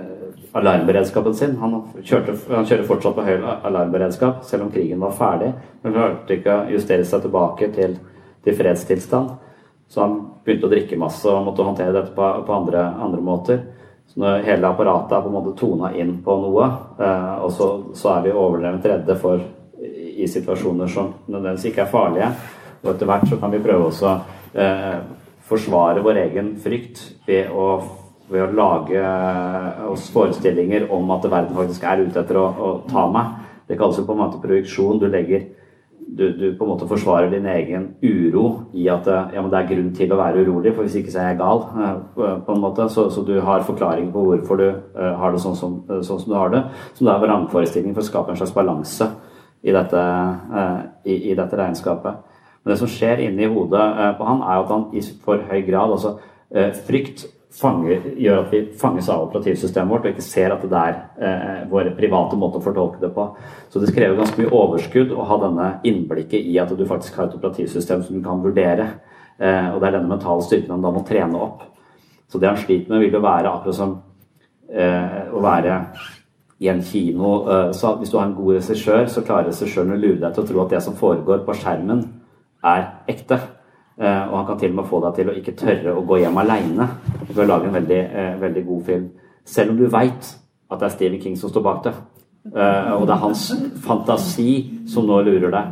[0.58, 1.56] alarmberedskapen sin.
[1.62, 5.54] Han, kjørte, han kjører fortsatt på høy alarmberedskap, selv om krigen var ferdig.
[5.84, 7.98] Men klarte ikke å justere seg tilbake til,
[8.46, 9.34] til fredstilstand.
[9.90, 13.64] Så han begynte å drikke masse og måtte håndtere dette på, på andre, andre måter.
[14.10, 16.70] Så når hele apparatet er på en måte tona inn på noe,
[17.02, 19.42] eh, og så, så er vi overdrevent redde for
[20.14, 22.30] i situasjoner som nødvendigvis ikke er farlige.
[22.84, 24.14] Og etter hvert så kan vi prøve også
[24.60, 24.98] eh,
[25.48, 27.68] forsvare vår egen frykt ved å,
[28.32, 32.70] ved å lage eh, oss forestillinger om at verden faktisk er ute etter å, å
[32.90, 33.42] ta meg.
[33.68, 35.02] Det kalles jo på en måte projeksjon.
[35.02, 35.50] Du legger
[36.04, 38.46] du, du på en måte forsvarer din egen uro
[38.78, 41.24] i at eh, ja, det er grunn til å være urolig, for hvis ikke så
[41.24, 41.64] er jeg gal.
[41.84, 42.88] eh, på en måte.
[42.94, 46.40] Så, så du har forklaring på hvorfor du har det sånn som, sånn som du
[46.40, 46.66] har det.
[46.96, 49.12] Som det er vrangforestilling for å skape en slags balanse
[49.64, 52.33] i i, i dette regnskapet.
[52.64, 55.64] Men det som skjer inni hodet eh, på han, er at han i for høy
[55.68, 56.18] grad altså
[56.54, 60.80] eh, Frykt fanger, gjør at vi fanges av operativsystemet vårt og ikke ser at det
[60.80, 60.96] er
[61.28, 63.28] eh, vår private måte å fortolke det på.
[63.70, 67.30] Så det krever ganske mye overskudd å ha denne innblikket i at du faktisk har
[67.30, 68.88] et operativsystem som du kan vurdere.
[69.38, 71.62] Eh, og det er denne mentale styrken han da må trene opp.
[72.32, 73.96] Så det han sliter med, vil jo være akkurat som
[74.74, 75.74] å være
[76.66, 77.34] i en kino.
[77.78, 80.48] Så hvis du har en god regissør, så klarer regissøren å lure deg til å
[80.50, 82.02] tro at det som foregår på skjermen,
[82.64, 83.40] er ekte.
[84.02, 86.24] Eh, og han kan til og med få deg til å ikke tørre å gå
[86.24, 86.88] hjem aleine
[87.28, 89.10] ved å lage en veldig, eh, veldig god film.
[89.46, 90.36] Selv om du veit
[90.72, 91.94] at det er Stephen King som står bak det.
[92.56, 93.44] Eh, og det er hans
[93.86, 95.72] fantasi som nå lurer deg.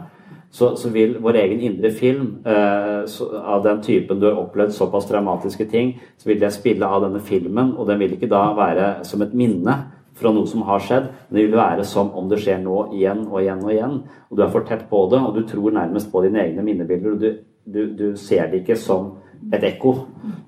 [0.51, 4.73] Så, så vil vår egen indre film eh, så, av den typen du har opplevd
[4.75, 8.49] såpass dramatiske ting, så vil det spille av denne filmen, og den vil ikke da
[8.57, 9.77] være som et minne
[10.21, 13.25] fra noe som har skjedd, men det vil være som om det skjer nå igjen
[13.27, 13.97] og igjen og igjen.
[14.29, 17.15] Og du er for tett på det, og du tror nærmest på dine egne minnebilder.
[17.15, 19.15] og du, du, du ser det ikke som
[19.49, 19.95] et ekko.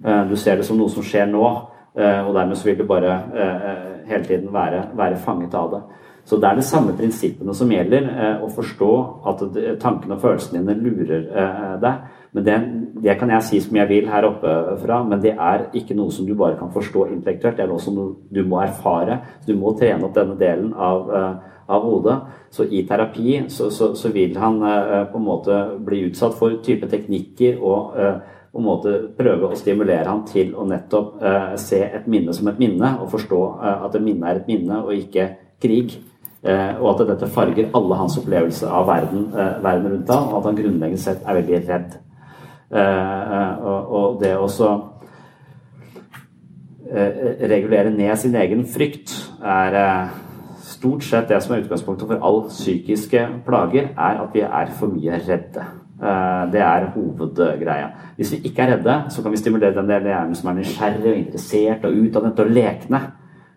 [0.05, 1.43] Eh, du ser det som noe som skjer nå,
[1.97, 5.83] eh, og dermed så vil du bare eh, hele tiden være, være fanget av det.
[6.23, 8.05] Så det er de samme prinsippene som gjelder.
[8.39, 8.91] Å forstå
[9.27, 9.41] at
[9.81, 11.25] tankene og følelsene dine lurer
[11.83, 12.05] deg.
[12.33, 12.57] Men det,
[13.05, 16.13] det, kan jeg si som jeg vil her oppe fra, men det er ikke noe
[16.13, 17.57] som du bare kan forstå intellektuelt.
[17.57, 19.19] Det er noe som du må erfare.
[19.45, 21.11] Du må trene opp denne delen av,
[21.69, 22.17] av hodet.
[22.53, 24.57] Så i terapi så, så, så vil han
[25.13, 27.93] på en måte bli utsatt for type teknikker og
[28.53, 32.51] på en måte prøve å stimulere han til å nettopp eh, se et minne som
[32.51, 35.25] et minne, og forstå eh, at et minne er et minne og ikke
[35.63, 35.95] krig.
[36.45, 40.37] Eh, og at dette farger alle hans opplevelser av verden, eh, verden rundt ham, og
[40.37, 41.97] at han grunnleggende sett er veldig redd.
[42.71, 44.47] Eh, eh, og, det å
[47.49, 49.77] regulere ned sin egen frykt er
[50.63, 54.91] stort sett det som er utgangspunktet for all psykiske plager, er at vi er for
[54.93, 55.63] mye redde.
[56.03, 57.89] Eh, det er hovedgreia.
[58.17, 60.57] Hvis vi ikke er redde, så kan vi stimulere den delen av hjernen som er
[60.59, 63.01] nysgjerrig og interessert og utdannet og lekne.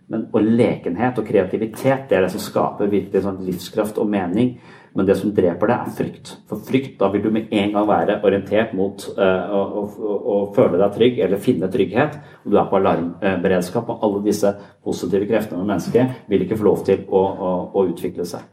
[0.08, 4.52] Men, og lekenhet og kreativitet det er det som skaper virkelig sånn livskraft og mening.
[4.96, 6.30] Men det som dreper det, er frykt.
[6.48, 10.36] For frykt, da vil du med en gang være orientert mot uh, å, å, å,
[10.56, 12.16] føle deg trygg eller finne trygghet.
[12.44, 13.90] Og du er på alarmberedskap.
[13.92, 17.22] Og alle disse positive kreftene med mennesket vil ikke få lov til å,
[17.76, 18.48] å utvikle seg.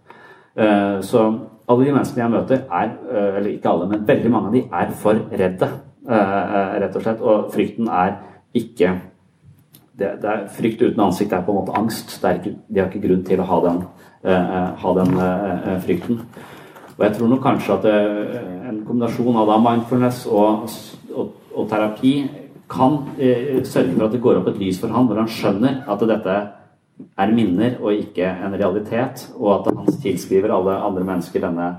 [0.59, 1.23] Uh, så
[1.63, 4.65] alle de menneskene jeg møter, er uh, Eller ikke alle, men veldig mange av de
[4.83, 5.71] er for redde,
[6.03, 7.23] eh, rett og slett.
[7.23, 8.17] Og frykten er
[8.53, 8.91] ikke
[9.93, 12.17] det, det er, Frykt uten ansikt er på en måte angst.
[12.17, 13.83] Ikke, de har ikke grunn til å ha den,
[14.23, 15.13] ha den
[15.83, 16.21] frykten.
[16.93, 17.87] Og jeg tror nok kanskje at
[18.69, 20.69] en kombinasjon av da mindfulness og,
[21.11, 22.13] og, og terapi
[22.71, 26.05] kan sørge for at det går opp et lys for han, hvor han skjønner at
[26.07, 26.37] dette
[27.17, 31.69] er minner og ikke en realitet, og at han tilskriver alle andre mennesker denne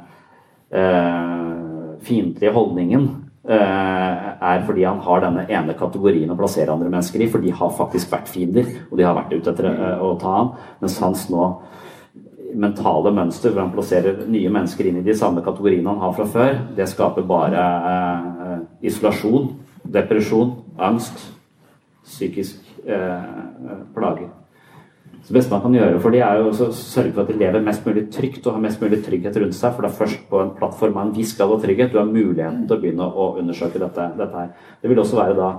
[0.74, 3.06] eh, fiendtlige holdningen,
[3.48, 7.54] eh, er fordi han har denne ene kategorien å plassere andre mennesker i, for de
[7.54, 10.98] har faktisk vært fiender, og de har vært ute etter eh, å ta ham, mens
[11.02, 11.48] hans nå
[12.54, 16.26] mentale mønster hvor han plasserer nye mennesker inn i de samme kategoriene han har fra
[16.30, 19.50] før, det skaper bare eh, isolasjon,
[19.96, 21.26] depresjon, angst,
[22.04, 24.32] psykisk eh, plager.
[25.24, 27.38] Så det beste man kan gjøre for dem, er jo å sørge for at de
[27.40, 29.72] lever mest mulig trygt og har mest mulig trygghet rundt seg.
[29.72, 32.10] For det er først på en plattform av en viss grad av trygghet du har
[32.10, 34.50] muligheten til å begynne å undersøke dette, dette her.
[34.82, 35.54] Det vil også være da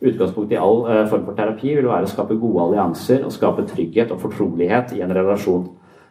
[0.00, 3.66] Utgangspunktet i all uh, form for terapi vil være å skape gode allianser og skape
[3.68, 5.66] trygghet og fortrolighet i en relasjon.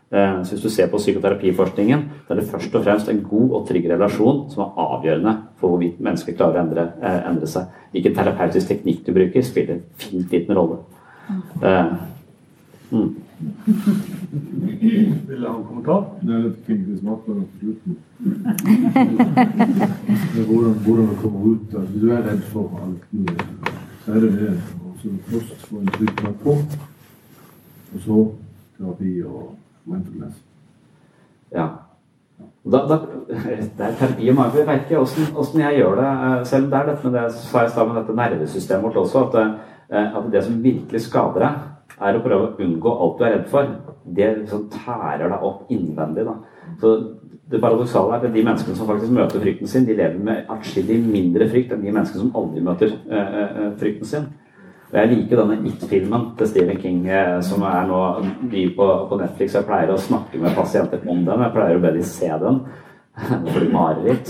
[0.09, 3.51] Uh, så Hvis du ser på psykoterapiforskningen, så er det først og fremst en god
[3.59, 7.69] og trygg relasjon som er avgjørende for hvorvidt mennesker klarer å endre, uh, endre seg.
[7.93, 10.81] Hvilken terapeutisk teknikk du bruker, spiller fint liten rolle.
[11.61, 11.93] Uh,
[12.91, 13.15] Mm.
[15.27, 16.05] Vil jeg ha en kommentar?
[16.21, 17.97] Det er litt fint hvis maten på slutten.
[20.47, 23.45] hvordan, hvordan å komme ut altså, Du er redd for alt mulig.
[24.05, 24.55] Så er det det.
[24.81, 26.65] Og så først få en trygg plattform,
[27.93, 28.17] og så
[28.79, 29.43] terapi og
[29.85, 30.41] mindfulness.
[31.53, 31.67] Ja.
[32.63, 32.99] Da, da,
[33.77, 34.59] det er terapi og mindfulness.
[34.59, 36.11] Jeg vet ikke åssen jeg gjør det.
[36.47, 39.39] Selv selv det er dette med det sa jeg med dette nervesystemet vårt også, at,
[39.89, 43.33] eh, at det som virkelig skader deg er å prøve å unngå alt du er
[43.37, 43.71] redd for.
[44.05, 46.25] Det liksom tærer deg opp innvendig.
[46.27, 46.35] Da.
[46.81, 46.93] Så
[47.49, 50.99] det paradoksale er at de menneskene som faktisk møter frykten sin, de lever med atskillig
[51.01, 54.27] mindre frykt enn de menneskene som aldri møter uh, frykten sin.
[54.89, 58.01] Og Jeg liker denne It-filmen til Stephen King uh, som er nå
[58.49, 59.55] ny på, på, Netflix.
[59.57, 61.45] Jeg pleier å snakke med pasienter om den.
[61.45, 62.61] Jeg pleier å be de se den.
[63.19, 64.29] for får de mareritt.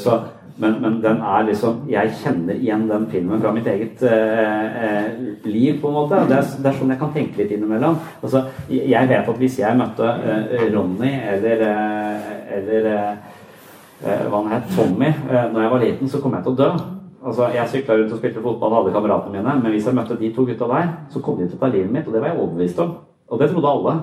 [0.00, 0.18] så
[0.56, 5.22] men, men, den er liksom Jeg kjenner igjen den filmen fra mitt eget eh, eh,
[5.44, 6.20] liv, på en måte.
[6.28, 7.98] Det er, det er, sånn jeg kan tenke litt innimellom.
[8.22, 12.28] Altså, jeg vet at hvis jeg møtte eh, Ronny eller, eh,
[12.58, 13.32] eller eh,
[14.04, 16.70] eh, hva han het, Tommy, når jeg var liten, så kom jeg til å dø.
[17.24, 20.18] Altså, Jeg sykla rundt og spilte fotball med alle kameratene mine, men hvis jeg møtte
[20.20, 22.28] de to gutta der, så kom de til å ta livet mitt, og det var
[22.28, 22.96] jeg overbevist om.
[23.32, 23.94] Og det trodde alle.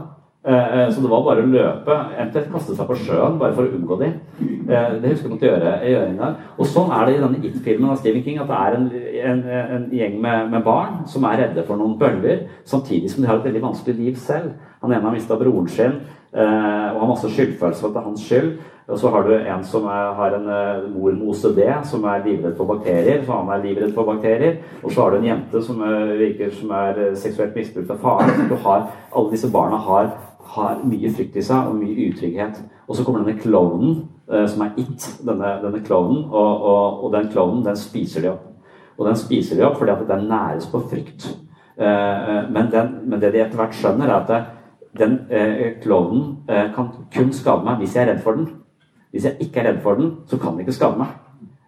[0.48, 3.68] Eh, eh, så det var bare å løpe, eventuelt kaste seg på sjøen bare for
[3.68, 4.16] å unngå dem.
[4.42, 6.40] Eh, det husker jeg måtte gjøre, gjøre en gang.
[6.58, 8.88] Og sånn er det i denne It-filmen av Stephen King, at det er en,
[9.36, 9.44] en,
[9.76, 13.38] en gjeng med, med, barn som er redde for noen bølger, samtidig som de har
[13.38, 14.56] et veldig vanskelig liv selv.
[14.82, 16.02] Han ene har mista broren sin
[16.32, 18.52] og har masse skyldfølelse for at det er hans skyld.
[18.88, 20.48] Og så har du en som er, har en
[20.92, 23.22] mor med OCD, som er livredd for bakterier.
[23.26, 24.58] Så han er livredd for bakterier.
[24.82, 25.84] Og så har du en jente som
[26.20, 28.50] virker som er seksuelt misbrukt av faren.
[28.50, 30.12] Du har, alle disse barna har
[30.52, 32.62] har mye frykt i seg og mye utrygghet.
[32.88, 34.02] Og så kommer denne klovnen,
[34.32, 38.34] eh, som er it, denne, denne klovnen, og, og, og, den klovnen den spiser de
[38.34, 38.48] opp.
[38.98, 41.32] Og den spiser de opp fordi at den næres på frykt.
[41.82, 45.16] Men, den, men, det de etter hvert skjønner, er at den
[45.82, 48.50] klovnen kan kun skade meg hvis jeg er redd for den.
[49.12, 51.12] Hvis jeg ikke er redd for den, så kan den ikke skade meg.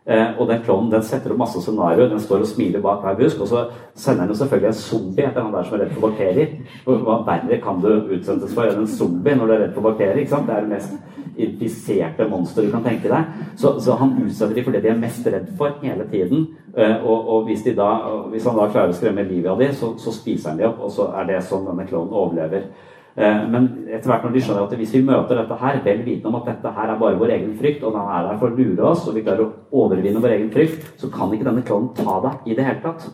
[0.03, 2.09] Eh, og den klovnen den setter opp masse scenarioer.
[2.11, 3.39] Den står og smiler bak hver busk.
[3.43, 3.63] Og så
[3.95, 6.57] sender den selvfølgelig en zombie etter han der som er redd for bakterier.
[6.85, 10.19] Hva verre kan du utsendes for enn en zombie når du er redd for bakterier?
[10.23, 10.49] ikke sant?
[10.49, 10.97] Det er det mest
[11.33, 13.39] infiserte monsteret du kan tenke deg.
[13.57, 16.49] Så, så han utsetter dem for det de er mest redd for hele tiden.
[16.75, 17.89] Eh, og, og hvis, da,
[18.33, 20.83] hvis, han da klarer å skremme livet av dem, så, så spiser han dem opp.
[20.83, 22.67] Og så er det sånn denne klovnen overlever.
[23.13, 26.31] Eh, men etter hvert når de skjønner at hvis vi møter dette her, vel vitende
[26.31, 28.57] om at dette her er bare vår egen frykt, og den er der for å
[28.57, 31.93] lure oss, og vi klarer å overvinne vår egen frykt, så kan ikke denne klovnen
[31.99, 33.05] ta deg i det hele tatt.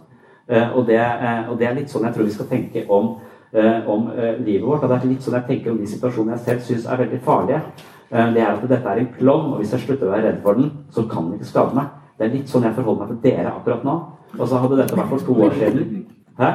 [0.48, 3.18] Eh, og det, eh, og det, er litt sånn jeg tror vi skal tenke om,
[3.90, 4.04] om
[4.46, 4.84] livet vårt.
[4.86, 7.20] Og det er litt sånn jeg tenker om de situasjonene jeg selv syns er veldig
[7.26, 7.62] farlige.
[8.10, 10.58] Det er at dette er en klovn, og hvis jeg slutter å være redd for
[10.58, 11.90] den, så kan den ikke skade meg.
[12.18, 13.98] Det er litt sånn jeg forholder meg til dere akkurat nå.
[14.38, 15.99] Og så hadde dette vært for to år siden.
[16.40, 16.46] Hæ?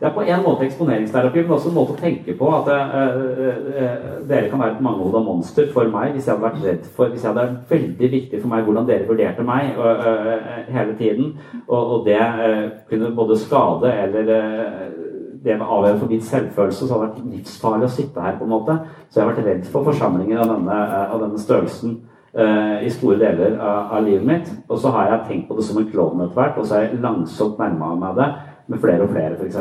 [0.00, 3.16] Det er på en måte eksponeringsterapi, men også en måte å tenke på at øh,
[3.38, 7.10] øh, dere kan være et mangehoda monster for meg hvis jeg hadde vært redd for
[7.10, 10.30] Hvis jeg hadde vært veldig viktig for meg hvordan dere vurderte meg øh,
[10.68, 11.34] hele tiden,
[11.66, 12.22] og, og det
[12.90, 14.30] kunne både skade eller
[15.44, 18.46] det med avgjørende for min selvfølelse, så hadde det vært livsfarlig å sitte her, på
[18.46, 18.78] en måte.
[19.10, 22.00] Så jeg har vært redd for forsamlinger av denne, av denne størrelsen.
[22.36, 24.48] Uh, i store deler av, av, livet mitt.
[24.68, 26.82] Og så har jeg tenkt på det som en klovn etter hvert, og så har
[26.84, 28.26] jeg langsomt nærma meg det
[28.68, 29.56] med flere og flere, f.eks.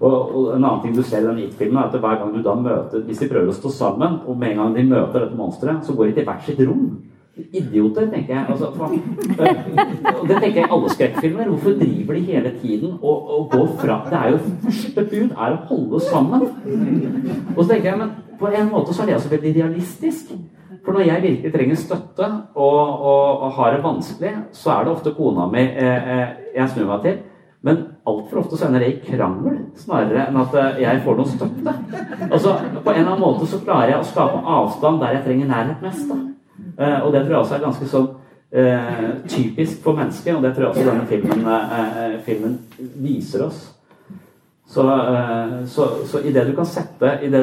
[0.00, 2.42] Og, og en annen ting du ser i den It-filmen, er at hver gang du
[2.44, 5.38] da møter Hvis de prøver å stå sammen, og med en gang de møter dette
[5.38, 6.82] monsteret, så går de til hvert sitt rom.
[7.34, 8.44] Idioter, tenker jeg.
[8.52, 11.48] Altså, uh, det tenker jeg i alle skrekkfilmer.
[11.54, 15.56] Hvorfor driver de hele tiden og, og går fra Det er jo første bud er
[15.56, 16.44] å holde sammen.
[17.56, 20.36] Og så tenker jeg, men på en måte så er det altså veldig realistisk.
[20.84, 24.92] For når jeg virkelig trenger støtte og, og, og, har det vanskelig, så er det
[24.92, 27.22] ofte kona mi eh, eh, jeg snur meg til.
[27.64, 31.30] Men altfor ofte så ender det i krangel snarere enn at eh, jeg får noe
[31.30, 31.74] støtte.
[32.28, 32.52] Altså,
[32.84, 35.86] På en eller annen måte så klarer jeg å skape avstand der jeg trenger nærhet
[35.86, 36.04] mest.
[36.10, 36.20] Da.
[36.78, 38.08] Eh, og det tror jeg også er ganske sånn
[38.52, 42.58] eh, typisk for mennesket, og det tror jeg også denne filmen, eh, filmen
[43.00, 43.70] viser oss.
[44.74, 44.84] Så,
[45.70, 47.42] så, så i det du kan sette i det,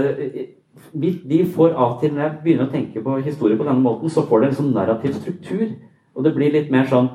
[0.94, 4.22] de får av til, Når jeg begynner å tenke på historie på denne måten, så
[4.28, 5.68] får det en sånn narrativ struktur.
[6.16, 7.10] Og det blir litt mer sånn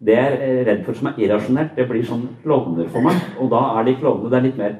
[0.00, 3.16] Det jeg er redd for som er irrasjonelt, det blir sånn klovner for meg.
[3.38, 4.74] Og da er de klovnene Det er litt mer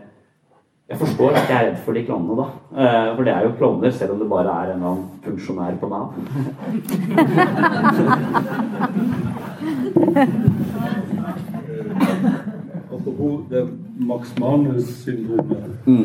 [0.88, 2.46] Jeg forstår at jeg er redd for de klovnene da.
[2.74, 5.78] Eh, for det er jo klovner, selv om det bare er en eller annen funksjonær
[5.78, 6.08] på Nav.
[13.00, 15.86] apropos det Max Manus-syndromet.
[15.86, 16.04] Mm.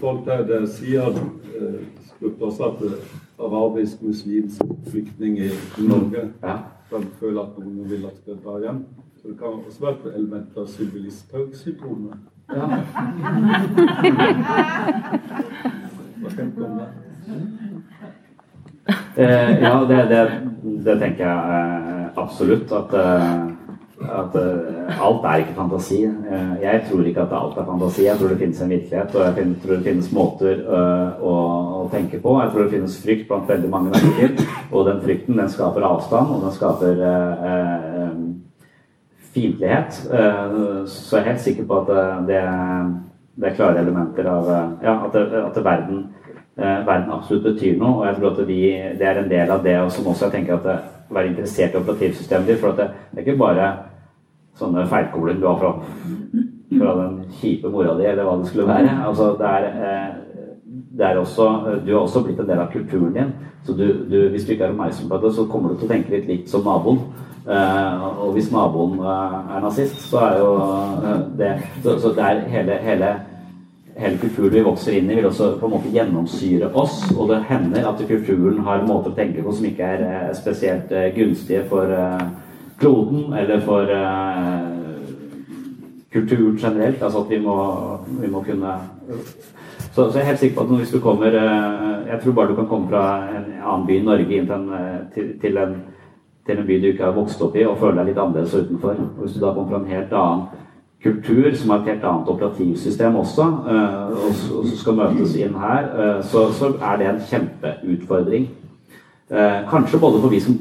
[0.00, 1.80] Folk der det sier eh,
[2.40, 2.92] også at eh,
[3.38, 6.56] arabisk muslimsk flyktning i Norge ja.
[6.90, 8.84] kan føle at noen vil at skal drar hjem.
[9.22, 12.16] Så det kan også være et element av Sylvi Listhaug-syndromet.
[12.50, 12.66] Ja.
[16.20, 16.88] Hva tenker du om det?
[19.16, 20.22] Eh, ja, det, det,
[20.84, 22.72] det, tenker jeg eh, absolutt.
[22.72, 23.50] At eh,
[24.00, 26.04] at uh, alt er ikke fantasi.
[26.06, 28.04] Uh, jeg tror ikke at alt er fantasi.
[28.06, 31.34] Jeg tror det finnes en virkelighet, og jeg tror det finnes måter uh, å,
[31.80, 32.36] å, tenke på.
[32.40, 36.32] Jeg tror det finnes frykt blant veldig mange mennesker, og den frykten den skaper avstand,
[36.32, 37.02] og den skaper
[38.06, 38.22] um,
[39.34, 40.00] fiendtlighet.
[40.90, 41.90] så jeg er helt sikker på at
[42.26, 42.40] det,
[43.38, 44.48] det er klare elementer av
[44.82, 46.00] ja, at, det, at verden,
[46.56, 48.58] verden, absolutt betyr noe, og jeg tror at vi,
[48.98, 50.78] det er en del av det som også jeg tenker at det,
[51.10, 52.60] være interessert i operativsystemet ditt.
[52.62, 53.70] For det, det er ikke bare
[54.60, 55.72] sånne feilkoler du har fra,
[56.70, 58.98] fra den kjipe mora di, eller hva det skulle være.
[59.08, 60.10] Altså, det er, eh,
[61.00, 61.48] det er også,
[61.86, 63.32] du har også blitt en del av kulturen din.
[63.64, 65.92] Så du, du, hvis du ikke er oppmerksom på det, så kommer du til å
[65.92, 67.02] tenke litt likt som naboen.
[67.50, 71.08] Eh, og hvis naboen uh, er nazist, så er jo uh,
[71.38, 73.08] det så, så, det er hele, hele,
[73.96, 77.00] hele, kulturen vi vokser inn i, vil også på en måte gjennomsyre oss.
[77.16, 81.64] Og det hender at kulturen har måter å tenke på som ikke er spesielt gunstige
[81.72, 81.96] for
[82.80, 83.86] kloden eller for
[86.12, 87.02] kultur kulturen generelt.
[87.02, 87.56] Altså at vi må,
[88.20, 88.74] vi må kunne
[89.92, 92.48] så, så, jeg er helt sikker på at hvis du kommer uh, Jeg tror bare
[92.48, 95.58] du kan komme fra en annen by i Norge inn til en, eh, til, til,
[95.58, 95.74] en,
[96.46, 98.96] til en, by du ikke har vokst opp i, og føle deg litt annerledes utenfor.
[98.98, 100.46] Og hvis du da kommer fra en helt annen
[101.02, 105.90] kultur som har et helt annet operativsystem også, og, og, skal møtes inn her,
[106.22, 108.48] så, er det en kjempeutfordring.
[109.70, 110.58] kanskje både for vi som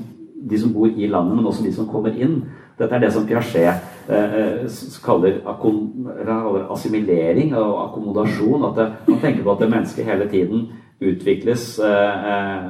[0.50, 2.42] de som bor i landet, men også de som kommer inn.
[2.80, 5.42] Dette er det som Piaget eh, eh kaller
[6.72, 8.66] assimilering og akkommodasjon.
[8.70, 10.70] At det, man tenker på at det mennesket hele tiden
[11.02, 11.80] utvikles.
[11.80, 12.70] Eh, eh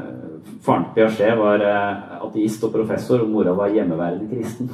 [0.66, 4.72] faren til Piaget var eh, ateist og professor, og mora var hjemmeværende kristen.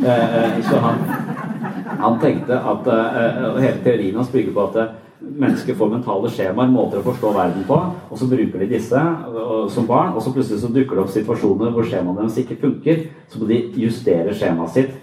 [0.00, 0.98] Eh, så han,
[2.00, 2.88] Han tenkte at
[3.60, 7.64] hele teorien hans bygger på at uh, mennesker får mentale skjemaer, måter å forstå verden
[7.68, 7.78] på,
[8.10, 9.00] og så bruker de disse
[9.74, 13.02] som barn, og så plutselig så dukker det opp situasjoner hvor skjemaene deres ikke funker.
[13.30, 14.94] Så må de justere skjemaet sitt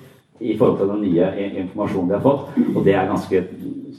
[0.42, 1.28] i forhold til den nye
[1.62, 2.48] informasjonen de har fått.
[2.74, 3.44] Og det er ganske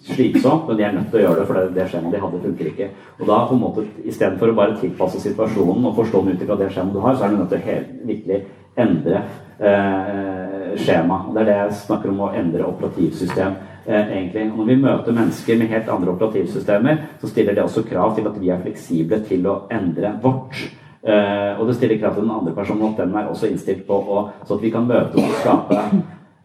[0.09, 2.71] slitsomt, men de er nødt til å gjøre det, for det, skjemaet de hadde, funker
[2.73, 2.89] ikke.
[3.21, 6.59] Og da på en måte, Istedenfor å bare tilpasse situasjonen og forstå den ut ifra
[6.59, 8.41] det skjemaet du har, så er du nødt til å helt, virkelig
[8.83, 9.21] endre
[9.61, 11.21] eh, skjema.
[11.33, 13.55] Det er det jeg snakker om å endre operativsystem.
[13.87, 14.53] Eh, egentlig.
[14.53, 18.27] Og når vi møter mennesker med helt andre operativsystemer, så stiller det også krav til
[18.31, 20.61] at vi er fleksible til å endre vårt.
[21.03, 23.97] Eh, og det stiller krav til den andre personen at den er også innstilt på
[23.99, 25.81] å Så at vi kan møte og skape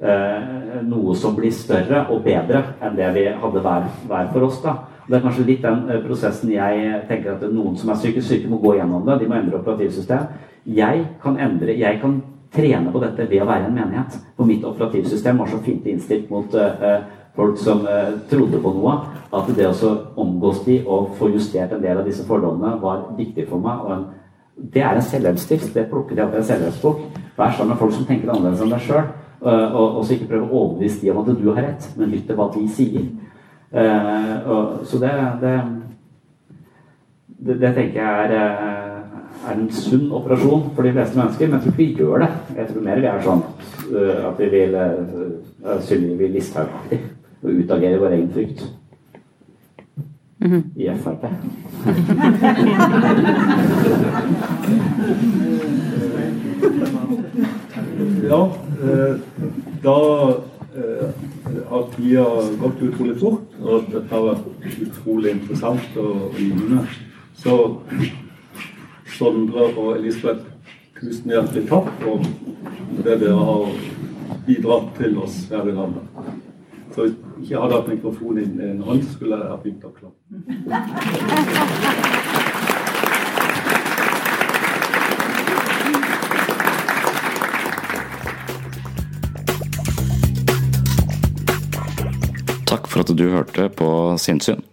[0.02, 4.62] eh, noe som blir større og bedre enn det vi hadde hver, hver for oss.
[4.64, 4.74] da.
[5.08, 8.58] Det er kanskje litt den prosessen jeg tenker at noen som er psykisk syke, må
[8.58, 9.20] gå gjennom det.
[9.20, 10.26] De må endre operativsystem.
[10.66, 12.18] Jeg kan endre, jeg kan
[12.52, 14.18] trene på dette ved å være en menighet.
[14.36, 17.06] For mitt operativsystem var så fint innstilt mot uh,
[17.38, 19.00] folk som uh, trodde på noe,
[19.38, 23.48] at det å omgås de og få justert en del av disse fordommene var viktig
[23.50, 23.84] for meg.
[23.86, 24.08] og en
[24.58, 25.74] det er en selvhjelpsstift.
[25.74, 27.02] Det plukket jeg opp i en selvhjelpsbok.
[27.38, 29.10] Vær sammen med folk som tenker annerledes enn deg sjøl.
[29.38, 32.10] Uh, og, og, så ikke prøve å overbevise de om at du har rett, men
[32.10, 33.04] lytt til hva de sier.
[33.70, 35.12] Uh, og, så det,
[35.44, 35.54] det,
[37.38, 41.52] det, det, tenker jeg er, eh, er en sunn operasjon for de fleste mennesker.
[41.52, 42.32] Men jeg tror ikke vi gjør det.
[42.58, 43.46] Jeg tror mer vi er sånn
[44.28, 47.00] at vi vil uh, Sylvi Listhaug-aktig
[47.42, 48.74] og utagere vår egen frykt.
[50.40, 50.64] Mm -hmm.
[50.76, 51.24] I Frp.
[58.30, 58.52] ja,
[58.84, 59.16] Eh,
[59.82, 60.30] da
[60.76, 61.10] eh,
[61.70, 66.84] har gått utrolig fort, og at dette har vært utrolig interessant og givende.
[67.38, 67.56] Så
[69.18, 70.46] Sondre og Elisabeth,
[71.00, 72.22] tusen hjertelig takk for
[73.02, 73.66] det dere har
[74.46, 76.30] bidratt til oss her i landet.
[76.94, 77.10] Så
[77.42, 80.16] ikke hadde hatt mikrofon i en hånd, skulle jeg ha begynt å klappe.
[92.98, 94.64] for at du hørte på Sinnsyn.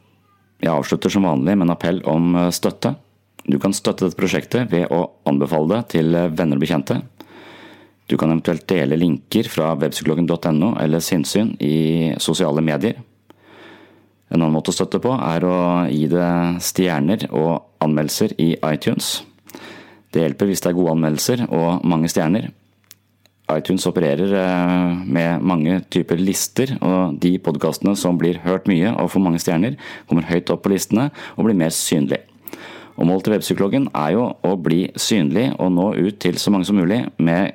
[0.64, 2.94] Jeg avslutter som vanlig med en appell om støtte.
[3.44, 7.02] Du kan støtte dette prosjektet ved å anbefale det til venner og bekjente.
[8.08, 12.98] Du kan eventuelt dele linker fra webpsykologen.no eller sinnssyn i sosiale medier.
[14.28, 16.32] En annen måte å støtte på er å gi det
[16.64, 19.22] stjerner og anmeldelser i iTunes.
[20.12, 22.50] Det hjelper hvis det er gode anmeldelser og mange stjerner
[23.52, 29.10] iTunes opererer eh, med mange typer lister, og de podkastene som blir hørt mye og
[29.12, 29.76] får mange stjerner,
[30.08, 32.22] kommer høyt opp på listene og blir mer synlig.
[32.94, 36.68] Og Målet til Webpsykologen er jo å bli synlig og nå ut til så mange
[36.68, 37.52] som mulig med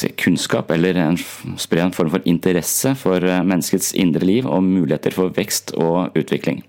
[0.00, 1.18] si, kunnskap eller en,
[1.60, 6.16] spre en form for interesse for eh, menneskets indre liv og muligheter for vekst og
[6.18, 6.62] utvikling.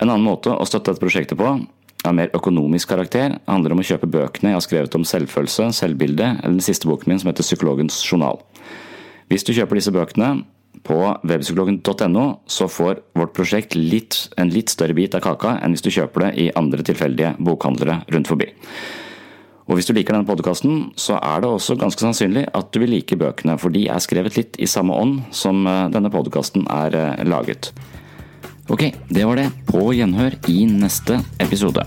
[0.00, 1.54] En annen måte å støtte dette prosjektet på
[2.00, 6.30] av mer økonomisk karakter handler om å kjøpe bøkene jeg har skrevet om selvfølelse, selvbilde,
[6.40, 8.40] eller den siste boken min som heter Psykologens journal.
[9.28, 10.30] Hvis du kjøper disse bøkene
[10.86, 10.96] på
[11.28, 15.90] webpsykologen.no, så får vårt prosjekt litt, en litt større bit av kaka enn hvis du
[15.92, 18.48] kjøper det i andre tilfeldige bokhandlere rundt forbi.
[19.70, 22.90] Og hvis du liker denne podkasten, så er det også ganske sannsynlig at du vil
[22.90, 26.98] like bøkene, for de er skrevet litt i samme ånd som eh, denne podkasten er
[26.98, 27.70] eh, laget.
[28.70, 29.50] Ok, det var det.
[29.70, 31.86] På gjenhør i neste episode.